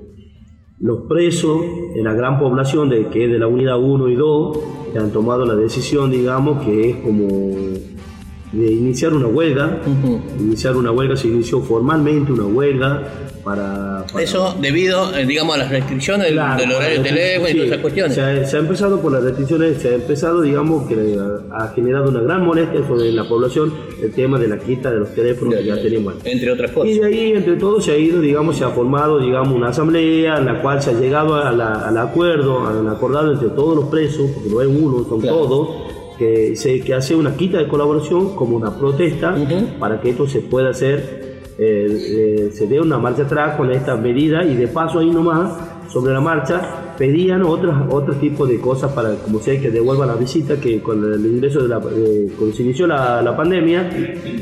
[0.79, 1.61] los presos
[1.95, 4.59] en la gran población de que es de la unidad 1 y 2
[4.91, 7.47] que han tomado la decisión, digamos, que es como
[8.51, 9.79] de iniciar una huelga,
[10.39, 13.03] iniciar una huelga, se inició formalmente una huelga
[13.43, 14.05] para...
[14.11, 17.53] para- Eso debido, eh, digamos, a las restricciones Claro, del horario de sí, teléfono y
[17.53, 18.15] todas esas cuestiones.
[18.15, 21.17] Se ha, se ha empezado por las restricciones, se ha empezado, digamos, que
[21.51, 24.99] ha, ha generado una gran molestia sobre la población el tema de la quita de
[24.99, 26.13] los teléfonos que ya teníamos.
[26.23, 26.89] Entre otras cosas.
[26.89, 30.37] Y de ahí, entre todos, se ha ido, digamos, se ha formado, digamos, una asamblea
[30.37, 33.85] en la cual se ha llegado a la- al acuerdo, al acordado entre todos los
[33.89, 35.37] presos, porque no es uno, son Claro.
[35.37, 35.69] todos,
[36.17, 39.35] que, se, que hace una quita de colaboración como una protesta
[39.79, 43.95] para que esto se pueda hacer, eh, eh, se dé una marcha atrás con esta
[43.95, 45.53] medida y de paso ahí nomás,
[45.89, 50.15] sobre la marcha, pedían otros otro tipo de cosas para, como sea, que devuelvan la
[50.15, 53.89] visita, que con el ingreso de la, eh, cuando se inició la, la pandemia,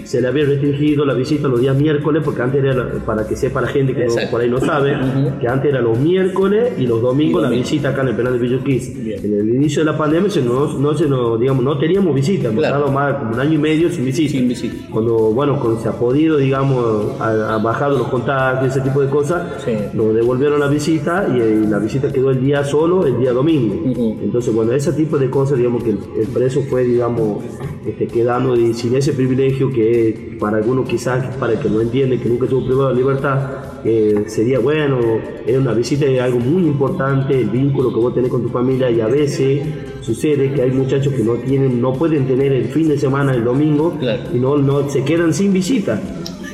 [0.03, 3.61] se le había restringido la visita los días miércoles, porque antes era, para que sepa
[3.61, 4.95] la gente que no- por ahí no sabe,
[5.39, 8.39] que antes era los miércoles y los domingos la visita acá en el penal de
[8.39, 8.89] Villurquiz.
[8.95, 12.49] En el inicio de la pandemia se nos, no, se nos, digamos, no teníamos visita,
[12.49, 12.77] hemos Claro.
[12.77, 14.31] estado más como un año y medio sin visita.
[14.31, 14.75] Sin visita.
[14.91, 19.61] Cuando, bueno, cuando se ha podido, digamos, ha, bajado los contagios, ese tipo de cosas,
[19.63, 19.71] Sí.
[19.93, 23.75] nos devolvieron la visita y, eh, la visita quedó el día solo, el día domingo.
[23.91, 24.17] Ujú.
[24.21, 27.43] Entonces, bueno, ese tipo de cosas, digamos, que el, el preso fue, digamos,
[27.86, 32.19] este, quedando de- sin ese privilegio que para algunos quizás, para el que no entiende,
[32.19, 33.49] que nunca estuvo privado de libertad,
[33.86, 34.99] eh, sería bueno,
[35.45, 38.89] es una visita es algo muy importante, el vínculo que vos tenés con tu familia
[38.89, 39.62] y a veces
[40.01, 43.43] sucede que hay muchachos que no tienen, no pueden tener el fin de semana, el
[43.43, 44.23] domingo, Claro.
[44.34, 46.01] y no, no se quedan sin visita.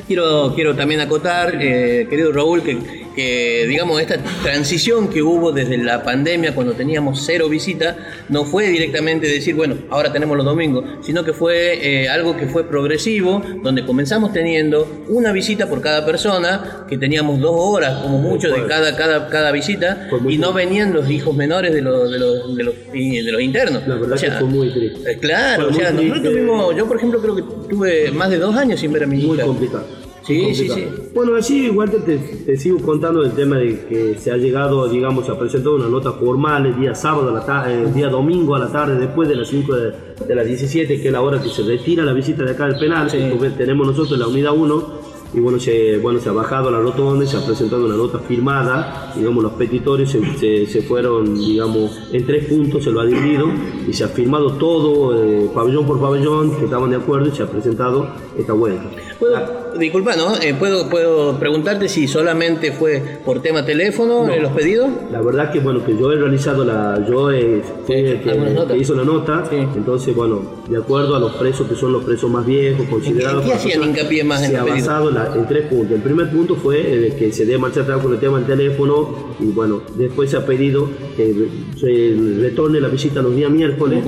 [0.08, 2.76] Quiero, quiero también acotar, eh, querido Raúl, que
[3.14, 7.96] que, digamos, esta transición que hubo desde la pandemia, cuando teníamos cero visita,
[8.28, 12.46] no fue directamente decir, bueno, ahora tenemos los domingos, sino que fue eh, algo que
[12.46, 18.18] fue progresivo, donde comenzamos teniendo una visita por cada persona, que teníamos dos horas como
[18.18, 22.18] mucho de cada, cada, cada visita, y no venían los hijos menores de los, de
[22.18, 23.82] los, de los, de los internos.
[23.86, 25.10] La verdad O sea, que fue muy triste.
[25.12, 28.30] eh, Claro, Fue o sea, muy nosotros tuvimos, yo por ejemplo creo que tuve más
[28.30, 29.46] de dos años sin ver a mi Muy hija.
[29.46, 29.86] complicado.
[30.22, 30.84] Sí, sí, sí.
[31.14, 35.28] Bueno, así igual te, te, sigo contando del tema de que se ha llegado, digamos,
[35.28, 38.54] a presentar una nota formal el día sábado, a la ta- eh, el día domingo
[38.54, 39.92] a la tarde, después de las 5 de,
[40.26, 42.78] de las 17, que es la hora que se retira la visita de acá del
[42.78, 43.08] penal.
[43.30, 45.00] Porque tenemos nosotros la unidad 1
[45.32, 49.12] y bueno se, bueno, se ha bajado la rotonda se ha presentado una nota firmada,
[49.16, 53.46] digamos, los petitorios se, se- se fueron, digamos, en tres puntos, se lo ha dividido
[53.88, 57.44] y se ha firmado todo, eh, pabellón por pabellón, que estaban de acuerdo y se
[57.44, 58.82] ha presentado esta vuelta.
[59.20, 59.36] ¿Puedo,
[59.78, 60.36] disculpa, ¿no?
[60.40, 64.88] Eh, ¿puedo, ¿Puedo preguntarte si solamente fue por tema teléfono eh, los pedidos?
[65.10, 68.94] La verdad que bueno que yo he realizado la, yo eh, fui el que, hizo
[68.94, 72.86] la nota, entonces bueno, de acuerdo a los presos que son los presos más viejos,
[72.88, 73.42] considerados.
[73.44, 75.92] ¿En qué hacían hincapié más en Se ha basado en, la- en tres puntos.
[75.96, 79.08] El primer punto fue eh, que se dé marcha atrás con el tema del teléfono
[79.40, 84.04] y bueno, después se ha pedido que se retorne la visita los días miércoles,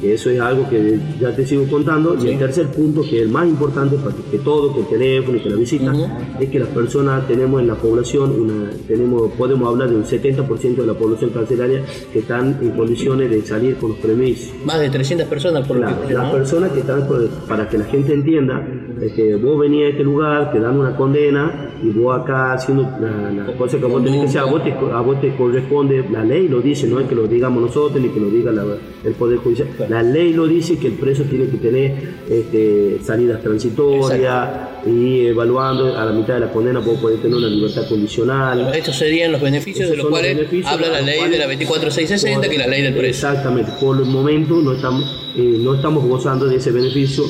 [0.00, 2.16] que eso es algo que ya te sigo contando.
[2.22, 5.36] Y el tercer punto, que es el más importante para que, todo, que el teléfono
[5.38, 5.92] y que la visita,
[6.40, 10.76] es que las personas tenemos en la población, una, tenemos, podemos hablar de un 70%
[10.76, 14.52] de la población carcelaria que están en condiciones de salir con los permisos.
[14.64, 16.32] Más de 300 personas por lo La- que escuché, las ¿no?
[16.32, 18.66] personas que están, por- para que la gente entienda,
[19.00, 22.82] es que vos venís a este lugar, te dan una condena y vos acá haciendo
[23.00, 26.04] la, la cosa que vos tenés que hacer, a vos, te, a vos te corresponde,
[26.10, 28.64] la ley lo dice, no es que lo digamos nosotros ni que lo diga la-
[29.04, 31.94] el Poder Judicial, la ley lo dice que el preso tiene que tener
[32.28, 34.48] este, salidas transitorias
[34.96, 38.72] y evaluando a la mitad de la condena vos podés tener una libertad condicional.
[38.74, 42.54] Estos serían los beneficios Esos de los cuales habla la ley de la 24660, que
[42.54, 43.28] es la ley del preso.
[43.28, 45.04] Exactamente, por el momento no estamos,
[45.36, 47.24] eh, no estamos gozando de ese beneficio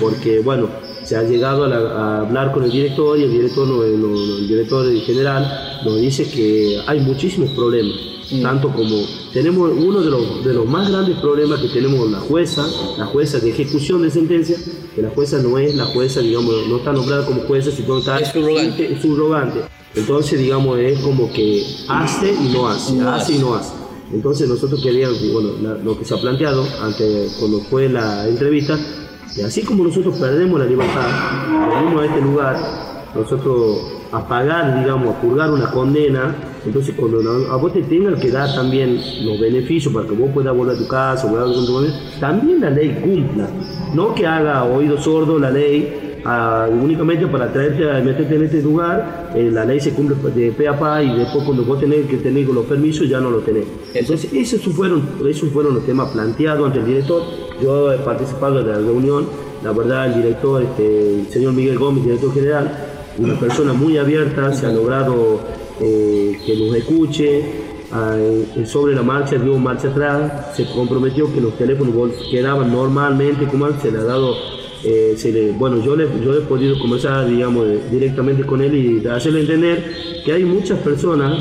[0.00, 0.68] porque, bueno,
[1.04, 4.08] se ha llegado a, la- a hablar con el director y el director, no- no-
[4.08, 7.96] no, el director general nos dice que hay muchísimos problemas,
[8.40, 8.96] tanto como
[9.32, 12.66] tenemos uno de los, de los más grandes problemas que tenemos la jueza,
[12.96, 14.56] la jueza de ejecución de sentencia,
[14.94, 18.18] que la jueza no es la jueza, digamos, no está nombrada como jueza, sino está
[18.20, 18.92] Es subrogante.
[18.94, 19.60] es subrogante.
[19.94, 23.72] Entonces, digamos, es como que hace y no hace, No hace y no hace.
[24.12, 28.78] Entonces nosotros queríamos, bueno, la- lo que se ha planteado ante, cuando fue la entrevista,
[29.34, 31.06] que así como nosotros perdemos la libertad,
[31.74, 33.78] venimos a este lugar, nosotros
[34.12, 36.34] a pagar, digamos, a purgar una condena,
[36.66, 37.18] entonces cuando
[37.50, 40.78] a vos te tengan que dar también los beneficios para que vos puedas volver a
[40.78, 43.48] tu casa, volver con tu familia, también la ley cumpla,
[43.94, 48.60] no que haga oído sordo la ley ah, únicamente para traerte a meterte en este
[48.60, 52.06] lugar, eh, la ley se cumple de pe a pa y después cuando vos tenés
[52.06, 53.64] que tener los permisos ya no lo tenés.
[53.94, 57.22] Entonces esos fueron, esos fueron los temas planteados ante el director.
[57.62, 59.26] Yo he participado de la reunión,
[59.64, 64.52] la verdad el director, este, el señor Miguel Gómez, director general, una persona muy abierta,
[64.52, 65.40] se ha logrado
[65.80, 67.42] eh, que nos escuche,
[67.92, 71.94] ah, eh, sobre la marcha dio marcha atrás, se comprometió que los teléfonos
[72.30, 74.34] quedaban normalmente, como se le ha dado,
[74.84, 78.74] eh, se le- bueno, yo, le, yo he podido conversar, digamos, de- directamente con él
[78.74, 79.84] y hacerle entender
[80.24, 81.36] que hay muchas personas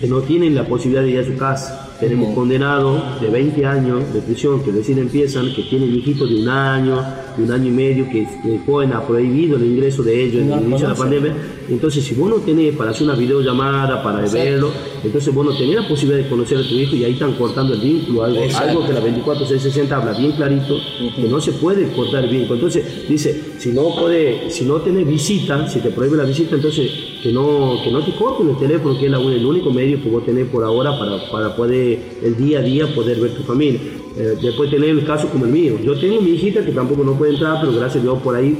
[0.00, 1.80] que no tienen la posibilidad de ir a su casa.
[2.00, 6.48] Tenemos condenados de 20 años de prisión que recién empiezan, que tienen hijitos de un
[6.48, 7.02] año,
[7.36, 10.48] de un año y medio, que que pueden ha prohibido el ingreso de ellos en
[10.50, 11.34] No el inicio de la pandemia.
[11.68, 14.44] Entonces, si vos no tenés para hacer una videollamada, para Exacto.
[14.44, 14.70] verlo,
[15.02, 17.74] entonces vos no tenés la posibilidad de conocer a tu hijo y ahí están cortando
[17.74, 18.68] el vínculo, algo, Exacto.
[18.70, 20.76] algo que la 24660 habla bien clarito,
[21.16, 22.54] que no se puede cortar el vínculo.
[22.54, 26.90] Entonces, dice, si no puede, si no tenés visita, si te prohíbe la visita, entonces
[27.22, 30.08] que no, que no te corten el teléfono, que es la- el único medio que
[30.10, 33.80] vos tenés por ahora para, para poder el día a día poder ver tu familia.
[34.16, 35.74] Eh, después tener el caso como el mío.
[35.82, 38.56] Yo tengo mi hijita que tampoco no puede entrar, pero gracias a Dios por ahí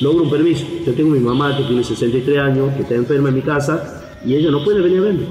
[0.00, 0.64] logro un permiso.
[0.86, 4.34] Yo tengo mi mamá que tiene 63 años, que está enferma en mi casa y
[4.34, 5.26] ella no puede venir a verme.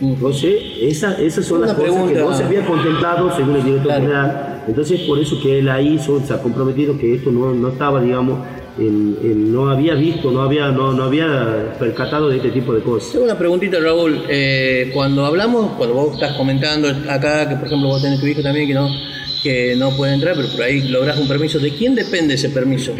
[0.00, 3.86] Entonces, esa- esas son Una las cosas que no se había contemplado según el director
[3.86, 4.02] Claro.
[4.02, 4.64] general.
[4.68, 8.38] Entonces, por eso que él ahí se ha comprometido que esto no, no estaba, digamos,
[8.78, 12.82] él, él no había visto, no había, no, no había percatado de este tipo de
[12.82, 13.12] cosas.
[13.12, 14.22] Tengo una preguntita, Raúl.
[14.28, 18.42] Eh, cuando hablamos, cuando vos estás comentando acá, que por ejemplo vos tenés tu hijo
[18.42, 18.88] también que no,
[19.42, 22.92] que no puede entrar, pero por ahí lográs un permiso, ¿de quién depende ese permiso?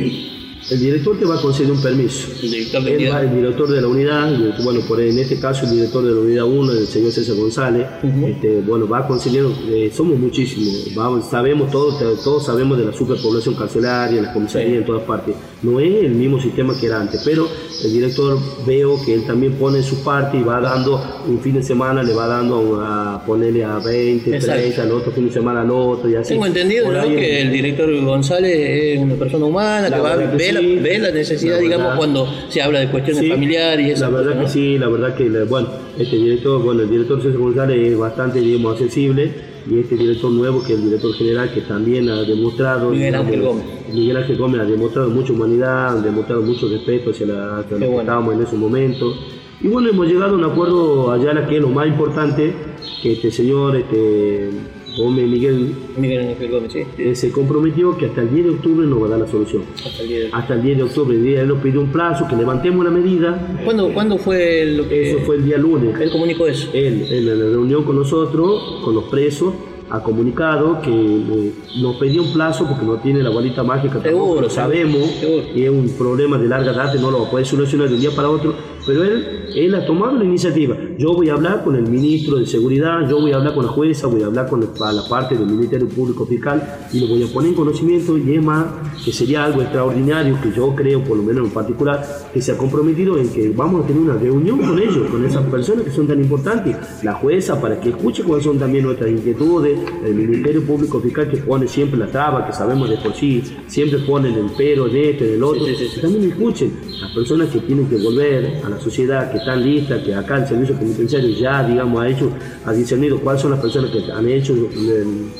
[0.69, 2.27] El director te va a conceder un permiso.
[2.43, 5.65] El director de Él va- el director de la unidad, bueno, por, en este caso
[5.65, 7.87] el director de la unidad 1, el señor César González,
[8.27, 12.93] este, bueno, va a conceder, eh, somos muchísimos, vamos, sabemos todos, todos sabemos de la
[12.93, 15.37] superpoblación carcelaria, en las comisarías, en todas partes.
[15.63, 17.49] No es el mismo sistema que era antes, pero
[17.83, 21.63] el director veo que él también pone su parte y va dando, un fin de
[21.63, 24.61] semana le va dando a ponerle a 20, Exacto.
[24.61, 26.35] 30, al otro fin de semana al otro y así.
[26.35, 27.03] Tengo entendido ¿no?
[27.05, 30.77] que el director González es una persona humana, La que va, que ve, la, sí.
[30.77, 34.19] ve la necesidad, La digamos, cuando se habla de cuestiones Sí, familiares y esas La
[34.19, 34.49] verdad que ¿no?
[34.49, 38.75] sí, la verdad que, bueno, este director, bueno, el director César González es bastante, digamos,
[38.75, 39.33] accesible
[39.69, 42.91] y este director nuevo, que es el director general, que también ha demostrado...
[42.91, 43.65] Miguel Ángel Gómez.
[43.93, 47.87] Miguel Ángel Gómez ha demostrado mucha humanidad, ha demostrado mucho respeto hacia, la, hacia lo
[47.87, 49.15] que estábamos en ese momento.
[49.61, 52.55] Y bueno, hemos llegado a un acuerdo allá, la que es lo más importante,
[53.03, 54.51] que este señor, este
[54.97, 56.83] Gómez Miguel, Miguel Gómez, sí.
[56.99, 59.63] eh, se comprometió que hasta el 10 de octubre nos va a dar la solución.
[59.85, 61.93] Hasta el día de- Hasta el 10 de octubre, el día él nos pidió un
[61.93, 65.99] plazo, que levantemos la medida, ¿Cuándo, ¿Cuándo fue lo que eso fue el día lunes.
[66.01, 66.69] él comunicó eso?
[66.73, 69.53] Él, en la reunión con nosotros, con los presos,
[69.89, 74.25] ha comunicado que eh, nos pedía un plazo porque no tiene la bolita mágica, tampoco
[74.25, 75.45] Seguro, lo sabemos, seguro.
[75.55, 78.29] y es un problema de larga data, no lo puede solucionar de un día para
[78.29, 78.53] otro,
[78.87, 80.77] pero él, él ha tomado la iniciativa.
[80.97, 83.73] Yo voy a hablar con el ministro de Seguridad, yo voy a hablar con la
[83.73, 86.63] jueza, voy a hablar con la, la parte del Ministerio Público Fiscal
[86.93, 88.67] y lo voy a poner en conocimiento y es más,
[89.05, 92.57] que sería algo extraordinario que yo creo, por lo menos en particular, que se ha
[92.57, 96.07] comprometido en que vamos a tener una reunión con ellos, con esas personas que son
[96.07, 101.01] tan importantes, la jueza para que escuche cuáles son también nuestras inquietudes, el Ministerio Público
[101.01, 104.89] Fiscal que pone siempre la traba, que sabemos de por sí, siempre ponen el pero
[104.89, 105.95] de este, otro, sí, sí, sí.
[105.97, 110.03] que también escuchen las personas que tienen que volver a la sociedad, que están listas,
[110.03, 112.31] que acá el servicio penitenciario ya, digamos, ha hecho,
[112.65, 115.31] ha discernido cuáles son las personas que han hecho el-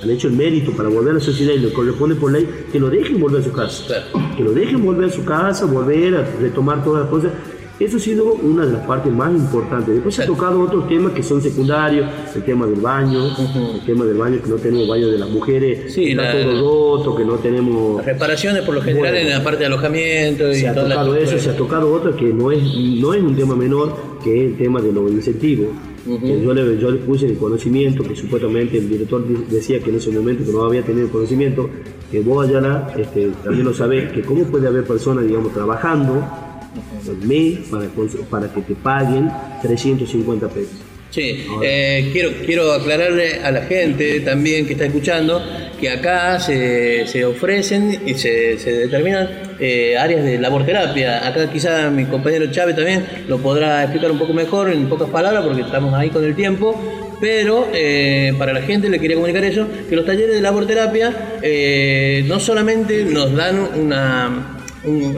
[0.00, 2.78] han hecho el mérito para volver a la sociedad y le corresponde por ley, que
[2.78, 3.82] lo dejen volver a su casa.
[3.84, 4.04] Claro.
[4.36, 7.32] Que lo dejen volver a su casa, volver a retomar todas las cosas.
[7.80, 9.94] Eso ha sido una de las partes más importantes.
[9.94, 13.26] Después se ha tocado otros temas que son secundarios, el tema del baño,
[13.76, 16.60] el tema del baño, que no tenemos baño de las mujeres, Sí, está la- todo
[16.98, 17.98] roto, que no tenemos...
[17.98, 19.28] Las reparaciones por lo general Bueno.
[19.28, 21.92] en la parte de alojamiento y Se ha toda la tocado eso, se ha tocado
[21.92, 25.10] otro que no es, no es un tema menor, que es el tema de los
[25.12, 25.68] incentivos.
[26.04, 29.90] Que yo, le, yo le puse el conocimiento, que supuestamente el director di- decía que
[29.90, 31.68] en ese momento que no había tenido conocimiento,
[32.10, 36.24] que vos allá este, también lo sabés, que cómo puede haber personas, digamos, trabajando
[37.24, 37.58] mes
[38.30, 39.30] para, que te paguen
[39.62, 40.76] 350 pesos.
[41.10, 45.42] Sí, eh, quiero, quiero aclararle a la gente también que está escuchando
[45.80, 49.28] que acá se, se ofrecen y se, se determinan
[49.60, 51.26] eh, áreas de laborterapia.
[51.26, 55.44] Acá quizá mi compañero Chávez también lo podrá explicar un poco mejor en pocas palabras
[55.44, 56.80] porque estamos ahí con el tiempo.
[57.20, 62.24] Pero eh, para la gente le quería comunicar eso, que los talleres de laborterapia eh,
[62.28, 64.57] no solamente nos dan una,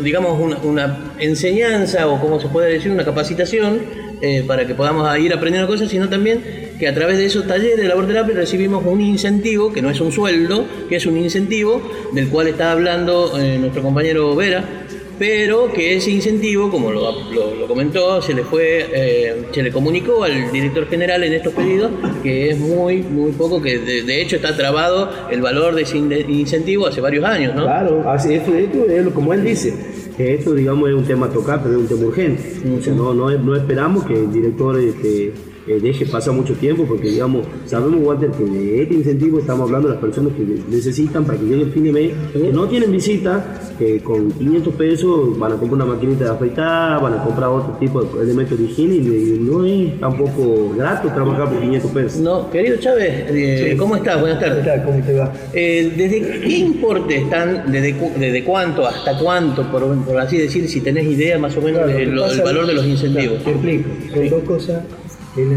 [0.02, 3.80] digamos, una, enseñanza o como se puede decir, una capacitación
[4.22, 6.42] eh, para que podamos ir aprendiendo cosas, sino también
[6.78, 10.12] que a través de esos talleres de laborterapia recibimos un incentivo, que no es un
[10.12, 14.64] sueldo, que es un incentivo, del cual está hablando eh, nuestro compañero Vera,
[15.20, 19.70] pero que ese incentivo, como lo, lo- lo comentó, se le fue, eh, se le
[19.70, 21.90] comunicó al director general en estos pedidos
[22.22, 25.98] que es muy, muy poco, que de, de hecho está trabado el valor de ese
[25.98, 27.64] in- incentivo hace varios años, ¿no?
[27.64, 28.42] Claro, así, es
[29.04, 29.74] lo- como él dice,
[30.16, 32.42] que esto digamos es un tema a tocar, pero es un tema urgente.
[32.78, 35.32] O sea, no, no, no esperamos que el director este,
[35.70, 39.88] eh, deje pasar mucho tiempo, porque digamos, sabemos Walter que de este incentivo estamos hablando
[39.88, 42.90] de las personas que necesitan para que llegue el fin de mes, que no tienen
[42.92, 47.48] visita, que con 500 pesos van a comprar una maquinita de afeitar, van a comprar
[47.50, 52.20] otro tipo de elementos de higiene y no es tampoco grato trabajar por 500 pesos.
[52.20, 54.20] No, querido Chávez, eh, ¿cómo estás?
[54.20, 54.66] Buenas tardes.
[54.84, 55.32] ¿Cómo te va?
[55.52, 60.68] Eh, ¿Desde qué importe están, desde, cu- desde cuánto hasta cuánto, por, por así decir,
[60.68, 63.42] si tenés idea más o menos del pasa- valor de los incentivos?
[63.44, 63.88] Te explico.
[64.14, 64.82] Son dos cosas
[65.36, 65.52] él,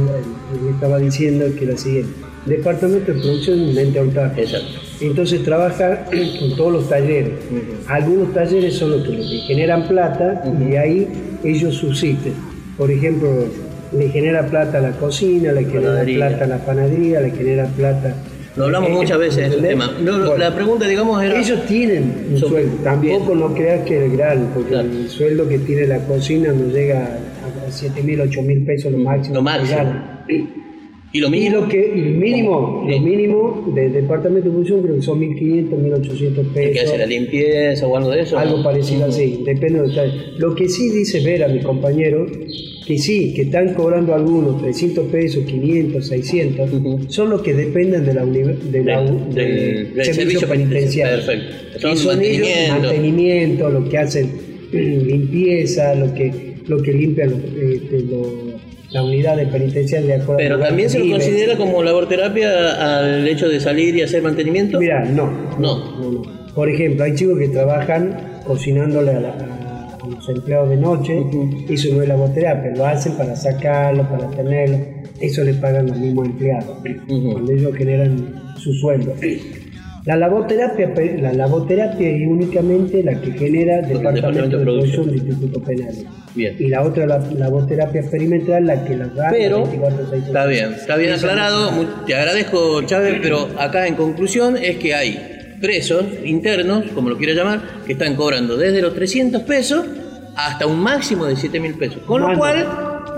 [0.74, 2.12] estaba diciendo que la siguiente.
[2.46, 4.40] Departamento de producción es un ente autarco.
[4.42, 4.80] Exacto.
[5.02, 6.06] Entonces trabaja
[6.40, 7.32] con todos los talleres.
[7.88, 11.08] Algunos talleres son los que le generan plata y ahí
[11.44, 12.34] ellos subsisten.
[12.78, 13.46] Por ejemplo,
[13.98, 18.16] le genera plata a la cocina, le genera plata a la panadería, le genera plata.
[18.56, 19.72] Lo hablamos Eh, muchas veces de ese ¿entendés?
[19.72, 19.92] tema.
[20.04, 21.40] No, Bueno, la pregunta, digamos, era...
[21.40, 24.90] ellos tienen un sueldo, tampoco no creas que es grande, porque Claro.
[24.92, 27.33] el sueldo que tiene la cocina no llega a
[27.70, 29.36] 7 mil, 8 mil pesos lo máximo.
[29.36, 29.80] Lo máximo.
[31.16, 31.60] Y lo Y mismo...
[31.62, 32.92] lo que, y el mínimo, Sí.
[32.96, 36.98] lo mínimo del departamento de producción creo que son 1.500, 1.800 que hace pesos.
[36.98, 38.38] la limpieza o algo de eso.
[38.40, 40.22] Algo parecido así, depende de talleres.
[40.40, 42.26] Lo que sí dice Vera, mi compañero,
[42.88, 46.70] que sí, que están cobrando algunos 300 pesos, 500, 600,
[47.14, 51.24] son los que dependen de la, de la- Del- del del- del servicio penitenciario.
[51.24, 51.78] Perfecto.
[51.78, 52.82] Y Son son ellos mantenimiento.
[52.88, 54.32] mantenimiento, lo que hacen
[54.74, 58.62] limpieza, lo que, lo que limpian los, este, los-
[58.92, 63.50] la unidad de penitenciaria de acuerdo Pero también se lo considera como laborterapia al hecho
[63.50, 64.80] de salir y hacer mantenimiento.
[64.80, 65.98] Mira, no, No.
[66.00, 66.22] no, no.
[66.54, 71.24] Por ejemplo, hay chicos que trabajan cocinándole a, la- a- los empleados de noche,
[71.70, 74.78] eso no es laboterapia, lo hacen para sacarlo, para tenerlo,
[75.20, 79.16] eso le pagan los mismos empleados, cuando ellos generan su sueldo.
[80.06, 85.06] La laboterapia, pe- la laboterapia es únicamente la que genera el Departamento Departamento de Producción
[85.08, 85.94] del Instituto Penal.
[86.36, 86.56] Bien.
[86.60, 90.26] Y la otra, la laboterapia experimental, la que la da Pero 24/6.
[90.28, 91.72] está bien, está bien aclarado.
[92.06, 97.34] Te agradezco, Chávez, pero acá en conclusión es que hay presos internos, como lo quiera
[97.34, 99.86] llamar, que están cobrando desde los 300 pesos
[100.36, 102.00] hasta un máximo de 7 mil pesos.
[102.06, 102.66] Con lo cual,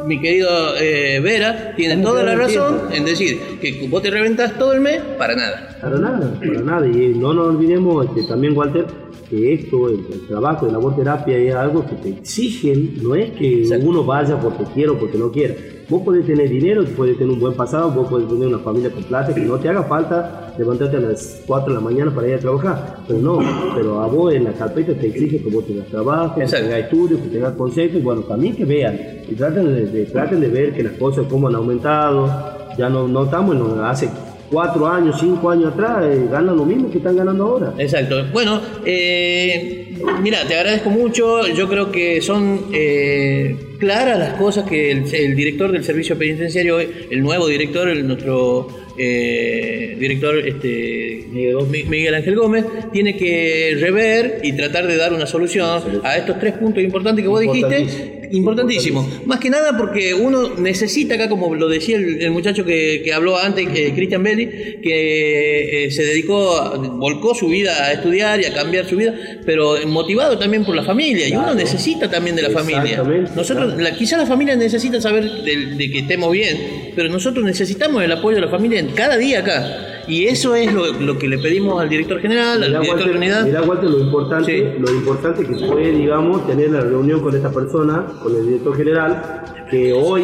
[0.06, 4.74] mi querido eh, Vera tiene toda la razón en decir que vos te reventás todo
[4.74, 5.78] el mes para nada.
[5.82, 6.88] Para nada, para nada.
[6.88, 8.86] Y no nos olvidemos este, también, Walter,
[9.30, 13.32] que esto, el, el trabajo de labor terapia es algo que te exigen, no es
[13.32, 13.86] que Exacto.
[13.88, 15.56] uno vaya porque quiera o porque no quiera.
[15.88, 19.04] Vos podés tener dinero, podés tener un buen pasado, vos podés tener una familia con
[19.04, 22.34] plata, que no te haga falta levantarte a las 4 de la mañana para ir
[22.36, 22.98] a trabajar.
[23.08, 23.40] Pero no,
[23.76, 27.20] pero a vos en la carpeta te exige que vos tengas trabajo, que tengas estudios,
[27.22, 29.00] que tengas conceptos, y bueno, también que vean,
[29.30, 32.30] y traten de, de- traten de ver que las cosas como han aumentado,
[32.78, 34.10] ya no, no estamos en hace
[34.52, 37.74] 4 años, 5 años atrás, eh, ganan lo mismo que están ganando ahora.
[37.78, 38.26] Exacto.
[38.32, 41.48] Bueno, eh, mira, te agradezco mucho.
[41.48, 46.80] Yo creo que son eh, claras las cosas que el, el director del servicio penitenciario,
[46.80, 48.68] el nuevo director, el, nuestro
[48.98, 55.26] eh, director este, Mi- Miguel Ángel Gómez, tiene que rever y tratar de dar una
[55.26, 58.15] solución a estos tres puntos importantes que vos dijiste.
[58.32, 59.08] Importantísimo.
[59.26, 63.14] Más que nada porque uno necesita acá, como lo decía el, el muchacho que, que
[63.14, 64.48] habló antes, que Cristian Belli,
[64.82, 69.14] que eh, se dedicó, a- volcó su vida a estudiar y a cambiar su vida,
[69.46, 71.28] pero motivado también por la familia.
[71.28, 73.04] Y uno necesita también de la familia.
[73.36, 73.82] Nosotros, claro.
[73.82, 78.12] la, quizá la familia necesita saber de, de que estemos bien, pero nosotros necesitamos el
[78.12, 79.92] apoyo de la familia en cada día acá.
[80.08, 83.12] Y eso es lo, lo que le pedimos al director general, al Mirá, director Walter,
[83.14, 83.46] de unidad.
[83.46, 84.46] mirá, Walter, lo importante,
[84.76, 84.80] Sí.
[84.82, 89.42] lo importante que fue, digamos, tener la reunión con esta persona, con el director general,
[89.72, 90.24] que hoy,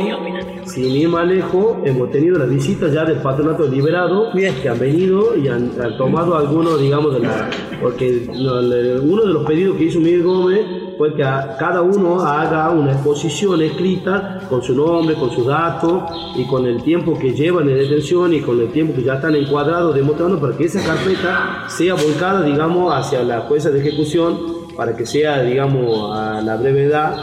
[0.66, 4.54] sin ir más lejos, hemos tenido la visita ya del patronato liberado, Bien.
[4.62, 7.50] que han venido y han, han tomado algunos, digamos, de la,
[7.82, 10.62] porque uno de los pedidos que hizo Miguel Gómez
[11.02, 11.24] fue que
[11.58, 16.04] cada uno haga una exposición escrita con su nombre, con sus datos
[16.36, 19.34] y con el tiempo que llevan de detención y con el tiempo que ya están
[19.34, 24.38] encuadrados, demostrando para que esa carpeta sea volcada, digamos, hacia la jueza de ejecución,
[24.78, 27.16] para que sea, digamos, a la brevedad,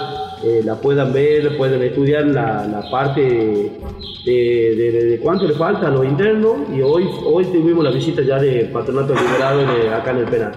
[0.42, 3.80] eh, la puedan ver, puedan estudiar la, parte
[4.24, 8.70] de cuánto le falta a los internos y hoy, hoy tuvimos la visita ya de
[8.72, 10.52] patronato liberado de- acá en el penal.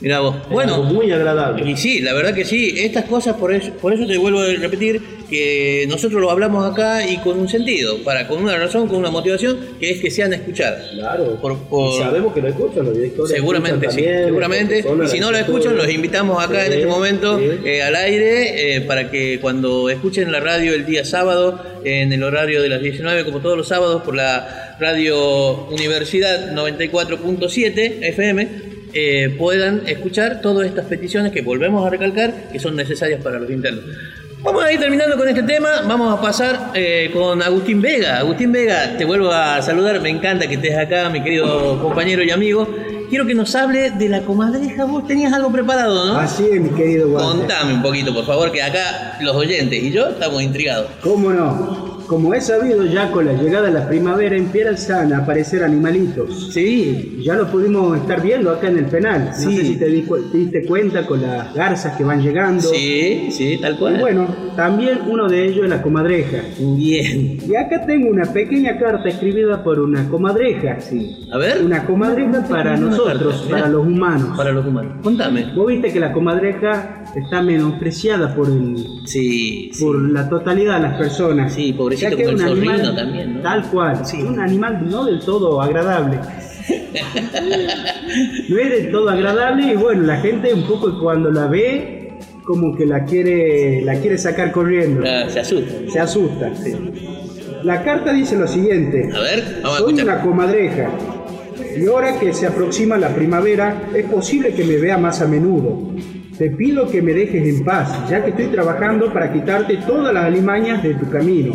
[0.00, 0.36] Mirá vos.
[0.50, 1.70] Bueno, muy agradable.
[1.70, 4.46] Y sí, la verdad que sí, estas cosas, por eso, por eso te vuelvo a
[4.46, 8.98] repetir, que nosotros lo hablamos acá y con un sentido, para con una razón, con
[8.98, 10.90] una motivación, que es que sean escuchadas.
[10.92, 11.38] Claro.
[11.40, 13.32] Por- por- Y sabemos que lo escuchan los directores.
[13.32, 14.84] Seguramente escuchan sí, también, seguramente.
[15.04, 17.44] Y si no lo escuchan, los invitamos acá en este momento sí.
[17.64, 22.22] eh, al aire eh, para que cuando escuchen la radio el día sábado, en el
[22.22, 28.48] horario de las 19, como todos los sábados, por la radio Universidad 94.7 FM,
[28.98, 33.50] eh, puedan escuchar todas estas peticiones que volvemos a recalcar que son necesarias para los
[33.50, 33.84] internos.
[34.42, 38.20] Vamos a ir terminando con este tema, vamos a pasar eh, con Agustín Vega.
[38.20, 42.30] Agustín Vega, te vuelvo a saludar, me encanta que estés acá, mi querido compañero y
[42.30, 42.66] amigo.
[43.10, 46.18] Quiero que nos hable de la comadreja, vos tenías algo preparado, ¿no?
[46.18, 47.38] Así es, mi querido Walter.
[47.40, 50.90] Contame un poquito, por favor, que acá los oyentes y yo estamos intrigados.
[51.02, 51.85] ¿Cómo no?
[52.06, 56.52] Como es sabido, ya con la llegada de la primavera empiezan a aparecer animalitos.
[56.52, 59.30] Sí, Ya lo pudimos estar viendo acá en el penal.
[59.32, 59.56] No Sí.
[59.56, 62.62] sé si te, di cu- te diste cuenta con las garzas que van llegando.
[62.62, 63.98] sí, sí, tal Y cual.
[64.00, 66.38] bueno, también uno de ellos es la comadreja.
[66.60, 67.38] Bien.
[67.44, 70.80] Y acá tengo una pequeña carta escribida por una comadreja.
[70.80, 71.26] Sí.
[71.32, 71.62] A ver.
[71.64, 74.36] Una comadreja para nosotros, carta, para los humanos.
[74.36, 74.92] Para los humanos.
[75.02, 75.52] Contame.
[75.56, 79.84] Vos viste que la comadreja está menospreciada por el, Sí, sí.
[79.84, 81.52] por la totalidad de las personas.
[81.52, 83.40] Sí, pobrecito, Ya que como es un animal también, ¿no?
[83.40, 84.22] Tal cual, Sí.
[84.22, 86.18] un animal no del todo agradable.
[88.48, 92.12] no es del todo agradable y bueno, la gente un poco cuando la ve
[92.44, 95.02] como que la quiere, la quiere sacar corriendo.
[95.06, 95.72] Ah, se asusta.
[95.90, 96.52] Se asusta.
[97.64, 99.10] La carta dice lo siguiente.
[99.12, 100.04] A ver, vamos a Soy escuchar.
[100.16, 100.90] una comadreja.
[101.76, 105.90] Y ahora que se aproxima la primavera, es posible que me vea más a menudo.
[106.38, 110.26] Te pido que me dejes en paz, ya que estoy trabajando para quitarte todas las
[110.26, 111.54] alimañas de tu camino.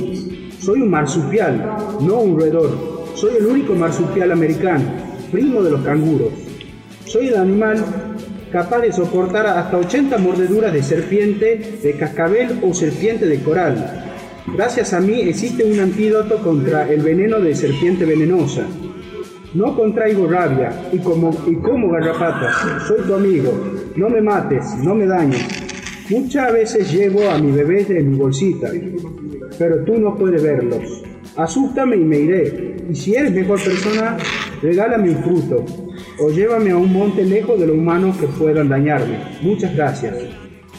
[0.57, 3.05] Soy un marsupial, no un roedor.
[3.13, 4.85] Soy el único marsupial americano,
[5.31, 6.29] primo de los canguros.
[7.05, 7.77] Soy el animal
[8.51, 14.07] capaz de soportar hasta 80 mordeduras de serpiente, de cascabel o serpiente de coral.
[14.55, 18.65] Gracias a mí existe un antídoto contra el veneno de serpiente venenosa.
[19.53, 22.87] No contraigo rabia y como, y como garrapatas.
[22.87, 23.80] Soy tu amigo.
[23.95, 25.45] No me mates, no me dañes.
[26.09, 28.69] Muchas veces llevo a mi bebé en mi bolsita,
[29.57, 31.03] pero tú no puedes verlos.
[31.35, 32.75] Asústame y me iré.
[32.89, 34.17] Y si eres mejor persona,
[34.61, 35.65] regálame un fruto
[36.19, 39.17] o llévame a un monte lejos de los humanos que puedan dañarme.
[39.41, 40.15] Muchas gracias.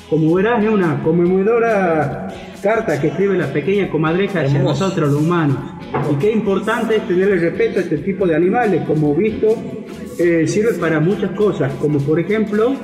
[0.09, 2.29] Como verás, es una conmovedora
[2.63, 5.57] carta que escribe la pequeña comadreja hacia nosotros los humanos.
[6.13, 9.57] Y qué importante es tenerle respeto a este tipo de animales, como visto,
[10.19, 12.75] eh, sirve para muchas cosas, como por ejemplo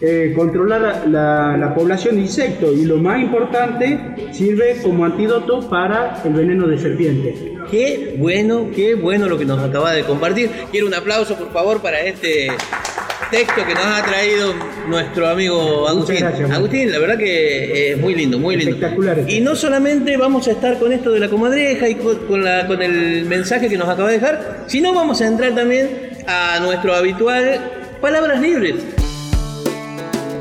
[0.00, 3.98] eh, controlar la, la población de insectos y lo más importante,
[4.32, 7.54] sirve como antídoto para el veneno de serpiente.
[7.70, 10.50] Qué bueno, qué bueno lo que nos acaba de compartir.
[10.70, 12.46] Quiero un aplauso, por favor, para este
[13.30, 14.54] texto que nos ha traído
[14.88, 16.16] nuestro amigo Agustín.
[16.20, 18.70] gracias, Agustín, la verdad que es muy lindo, muy lindo.
[18.76, 19.24] Espectacular.
[19.28, 22.66] Y no solamente vamos a estar con esto de la comadreja y con, con la-
[22.68, 26.94] con el mensaje que nos acaba de dejar, sino vamos a entrar también a nuestro
[26.94, 27.58] habitual
[28.02, 28.74] Palabras Libres.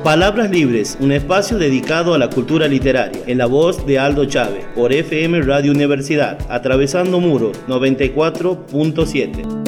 [0.03, 4.65] Palabras Libres, un espacio dedicado a la cultura literaria, en la voz de Aldo Chávez,
[4.75, 9.63] por FM Radio Universidad, atravesando muros 94.7.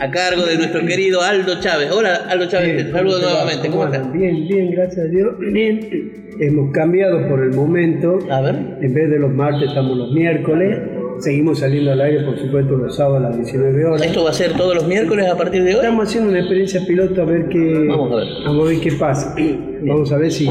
[0.00, 1.90] A cargo de nuestro querido Aldo Chávez.
[1.92, 3.68] Hola, Aldo Chávez, te saludo nuevamente.
[3.70, 4.10] ¿Cómo estás?
[4.10, 5.38] Bien, bien, gracias a Dios.
[5.38, 6.24] Bien.
[6.40, 8.18] Hemos cambiado por el momento.
[8.30, 8.56] A ver.
[8.82, 10.78] En vez de los martes estamos los miércoles.
[11.18, 14.02] Seguimos saliendo al aire, por supuesto, los sábados a las 19 horas.
[14.02, 15.76] ¿Esto va a ser todos los miércoles a partir de hoy?
[15.76, 18.28] Estamos haciendo una experiencia piloto a ver qué, Vamos a ver.
[18.44, 19.36] vamos a ver qué pasa.
[19.82, 20.48] Vamos a ver si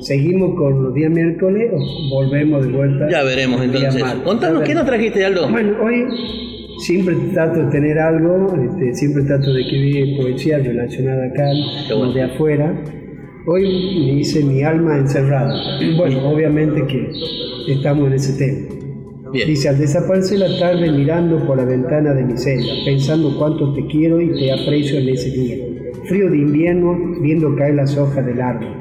[0.00, 3.08] seguimos con los días miércoles o volvemos de vuelta.
[3.10, 4.02] Ya veremos entonces.
[4.24, 4.62] Contanos.
[4.62, 5.48] ¿qué nos trajiste, Aldo?
[5.48, 6.06] Bueno, hoy
[6.78, 11.46] siempre trato de tener algo, este, siempre trato de escribir poesía relacionada acá,
[11.96, 12.12] bueno.
[12.12, 12.82] de afuera.
[13.46, 15.54] Hoy me hice mi alma encerrada.
[15.96, 17.10] Bueno, obviamente que
[17.72, 18.79] estamos en ese tema.
[19.32, 19.46] Bien.
[19.48, 23.86] Dice, al desaparecer la tarde mirando por la ventana de mi celda, pensando cuánto te
[23.86, 25.56] quiero y te aprecio en ese día.
[26.08, 28.74] Frío de invierno, viendo caer las hojas del árbol.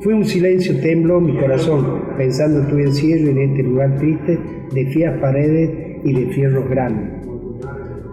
[0.00, 4.38] Fue un silencio, tembló mi corazón, pensando en tu encierro en este lugar triste,
[4.72, 5.70] de frías paredes
[6.04, 7.22] y de fierros grandes.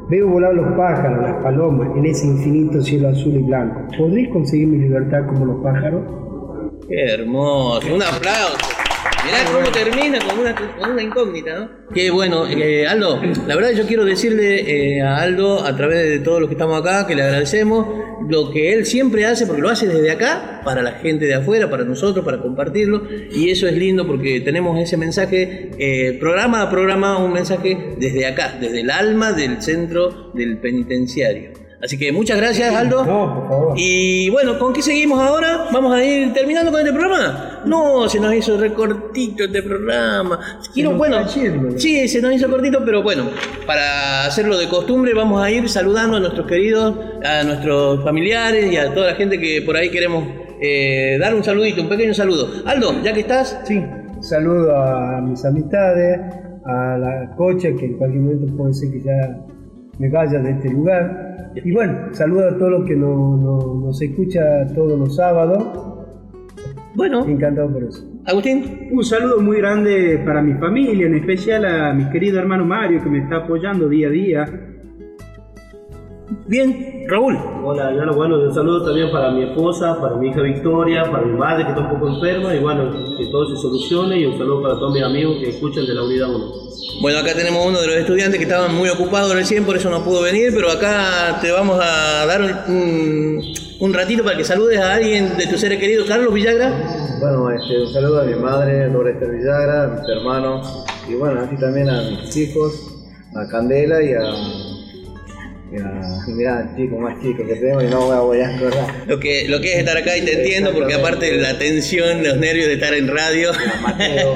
[0.09, 3.81] Veo volar los pájaros, las palomas, en ese infinito cielo azul y blanco.
[3.97, 6.03] ¿Podréis conseguir mi libertad como los pájaros?
[6.87, 7.93] Qué hermoso.
[7.93, 8.78] Un aplauso.
[9.29, 11.69] Mirá cómo termina con una, con una incógnita, ¿no?
[11.93, 12.47] Qué bueno.
[12.47, 16.49] Eh, Aldo, la verdad yo quiero decirle eh, a Aldo, a través de todos los
[16.49, 17.85] que estamos acá, que le agradecemos
[18.27, 21.69] lo que él siempre hace, porque lo hace desde acá, para la gente de afuera,
[21.69, 23.03] para nosotros, para compartirlo.
[23.31, 28.25] Y eso es lindo porque tenemos ese mensaje, eh, programa a programa, un mensaje desde
[28.25, 31.68] acá, desde el alma del centro del penitenciario.
[31.81, 33.05] Así que muchas gracias, Aldo.
[33.05, 33.73] No, por favor.
[33.77, 35.67] Y bueno, ¿con qué seguimos ahora?
[35.71, 37.61] ¿Vamos a ir terminando con este programa?
[37.65, 40.39] No, se nos hizo recortito este programa.
[40.73, 43.29] Quiero, bueno, sí, se nos hizo cortito, pero bueno,
[43.65, 48.75] para hacerlo de costumbre vamos a ir saludando a nuestros queridos, a nuestros familiares y
[48.75, 50.25] a toda la gente que por ahí queremos
[50.61, 52.49] eh, dar un saludito, un pequeño saludo.
[52.65, 53.81] Aldo, ya que estás, Sí,
[54.19, 56.19] saludo a mis amistades,
[56.65, 59.45] a la cocha que en cualquier momento puede ser que ya
[59.99, 61.51] me vaya de este lugar.
[61.63, 65.85] Y bueno, saludo a todos los que no- no- nos escucha todos los sábados.
[66.95, 68.03] bueno, Encantado por eso.
[68.25, 73.01] Agustín, Un saludo muy grande para mi familia, en especial a mi querido hermano Mario
[73.03, 74.45] que me está apoyando día a día.
[76.47, 76.75] bien,
[77.09, 77.37] Raúl.
[77.63, 81.37] Hola, y bueno, un saludo también para mi esposa, para mi hija Victoria, para mi
[81.37, 84.61] madre que está un poco enferma y bueno, que todo se solucione y un saludo
[84.61, 86.53] para todos mis amigos que escuchan de la unidad 1.
[87.01, 90.03] Bueno, acá tenemos uno de los estudiantes que estaban muy ocupados recién, por eso no
[90.03, 93.43] pudo venir, pero acá te vamos a dar un, un-
[93.81, 96.05] un ratito para que saludes a alguien de tus seres queridos.
[96.07, 96.69] Carlos Villagra.
[97.21, 101.41] Bueno, este, un saludo a mi madre, Dora Esther Villagra, a mis hermanos, y bueno,
[101.41, 102.73] así también a mis hijos,
[103.35, 104.78] a Candela y a.
[105.71, 108.55] Y a mirá, el chico más chico que tengo y no voy a voy a
[108.55, 109.03] acordar.
[109.07, 112.37] Lo que, lo que es estar acá y te entiendo, porque aparte la tensión, los
[112.37, 113.51] nervios de estar en radio.
[113.83, 114.33] Mateo.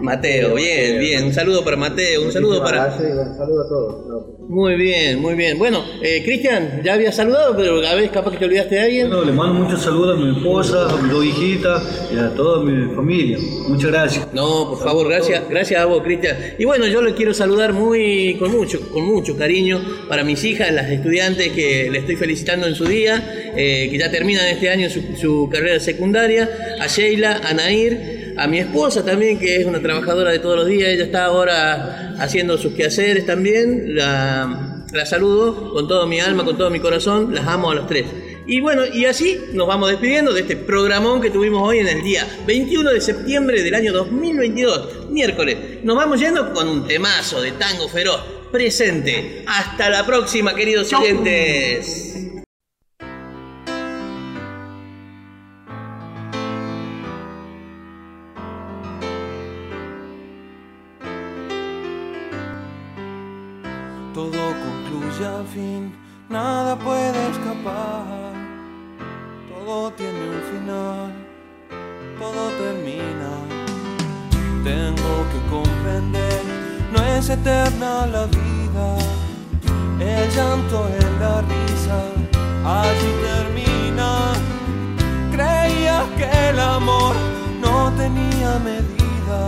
[0.00, 1.24] Mateo, bien, bien.
[1.24, 2.86] Un saludo para Mateo, un saludo para.
[2.86, 4.06] Un saludo a todos.
[4.06, 5.58] No, Muy bien, muy bien.
[5.58, 9.08] Bueno, eh, Cristian, ya había saludado, pero a veces capaz que te olvidaste de alguien.
[9.08, 12.64] Bueno, le mando muchos saludos a mi esposa, a mis dos hijitas y a toda
[12.64, 13.38] mi familia.
[13.68, 14.28] Muchas gracias.
[14.32, 16.36] No, por favor, gracias, gracias a vos, Cristian.
[16.58, 20.72] Y bueno, yo le quiero saludar muy con mucho, con mucho cariño para mis hijas,
[20.72, 24.88] las estudiantes que le estoy felicitando en su día, eh, que ya terminan este año
[24.88, 26.48] su, su carrera secundaria,
[26.80, 30.66] a Sheila, a Nair, a mi esposa también, que es una trabajadora de todos los
[30.66, 36.44] días, ella está ahora haciendo sus quehaceres también, la, la saludo con todo mi alma,
[36.44, 38.06] con todo mi corazón, las amo a los tres.
[38.46, 42.02] Y bueno, y así nos vamos despidiendo de este programón que tuvimos hoy en el
[42.02, 45.82] día 21 de septiembre del año 2022, miércoles.
[45.82, 49.44] Nos vamos yendo con un temazo de tango feroz presente.
[49.46, 52.27] Hasta la próxima, queridos oyentes.
[66.28, 68.04] Nada puede escapar.
[69.48, 71.12] Todo tiene un final,
[72.18, 73.32] todo termina.
[74.64, 76.42] Tengo que comprender,
[76.92, 78.86] no es eterna la vida.
[80.00, 81.98] El llanto en la risa,
[82.64, 84.10] allí termina.
[85.32, 87.14] Creía que el amor
[87.60, 89.40] no tenía medida.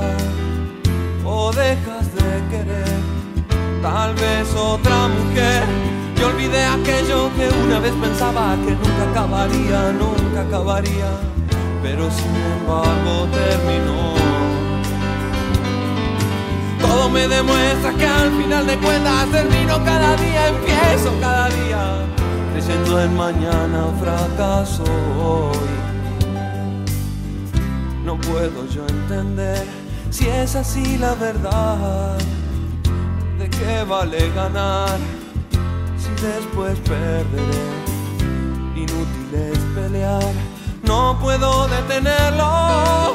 [1.24, 3.00] O dejas de querer
[3.82, 5.89] tal vez otra mujer.
[6.20, 11.06] Y olvidé aquello que una vez pensaba que nunca acabaría, nunca acabaría,
[11.82, 14.14] pero sin embargo terminó.
[16.78, 22.06] Todo me demuestra que al final de cuentas termino cada día, empiezo cada día,
[22.52, 24.84] creyendo en mañana fracaso
[25.18, 25.56] hoy.
[28.04, 29.64] No puedo yo entender
[30.10, 32.18] si es así la verdad.
[33.38, 34.98] ¿De qué vale ganar
[36.22, 37.64] después perderé?
[38.76, 40.32] Inútil es pelear,
[40.82, 43.14] no puedo detenerlo.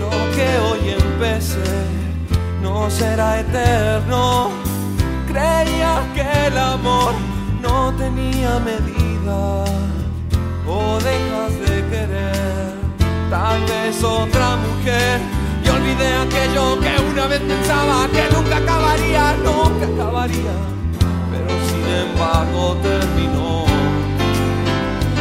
[0.00, 1.84] Lo que hoy empecé
[2.62, 4.50] no será eterno.
[5.26, 7.12] Creía que el amor
[7.62, 9.64] no tenía medida.
[10.66, 12.74] O dejas de querer,
[13.30, 15.20] tal vez otra mujer
[15.64, 20.54] y olvidé aquello que una vez pensaba que nunca acabaría, nunca acabaría,
[21.84, 23.64] sin embargo terminó.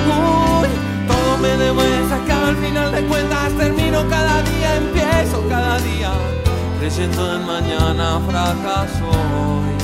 [0.06, 0.70] Uy,
[1.08, 6.12] todo me demuestra que al final de cuentas termino cada día, empiezo cada día,
[6.80, 9.83] creyendo en mañana fracaso.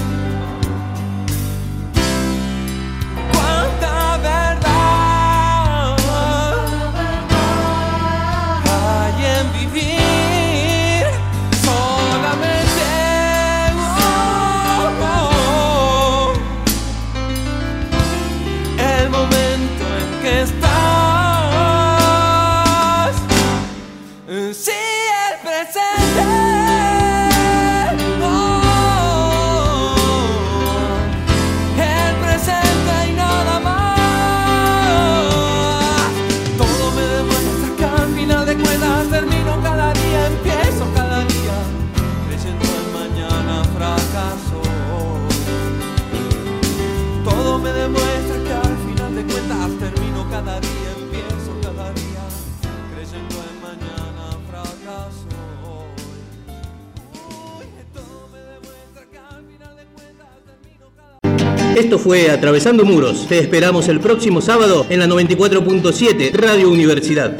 [61.90, 63.26] Esto fue Atravesando Muros.
[63.28, 67.36] Te esperamos el próximo sábado en la 94.7 Radio Universidad.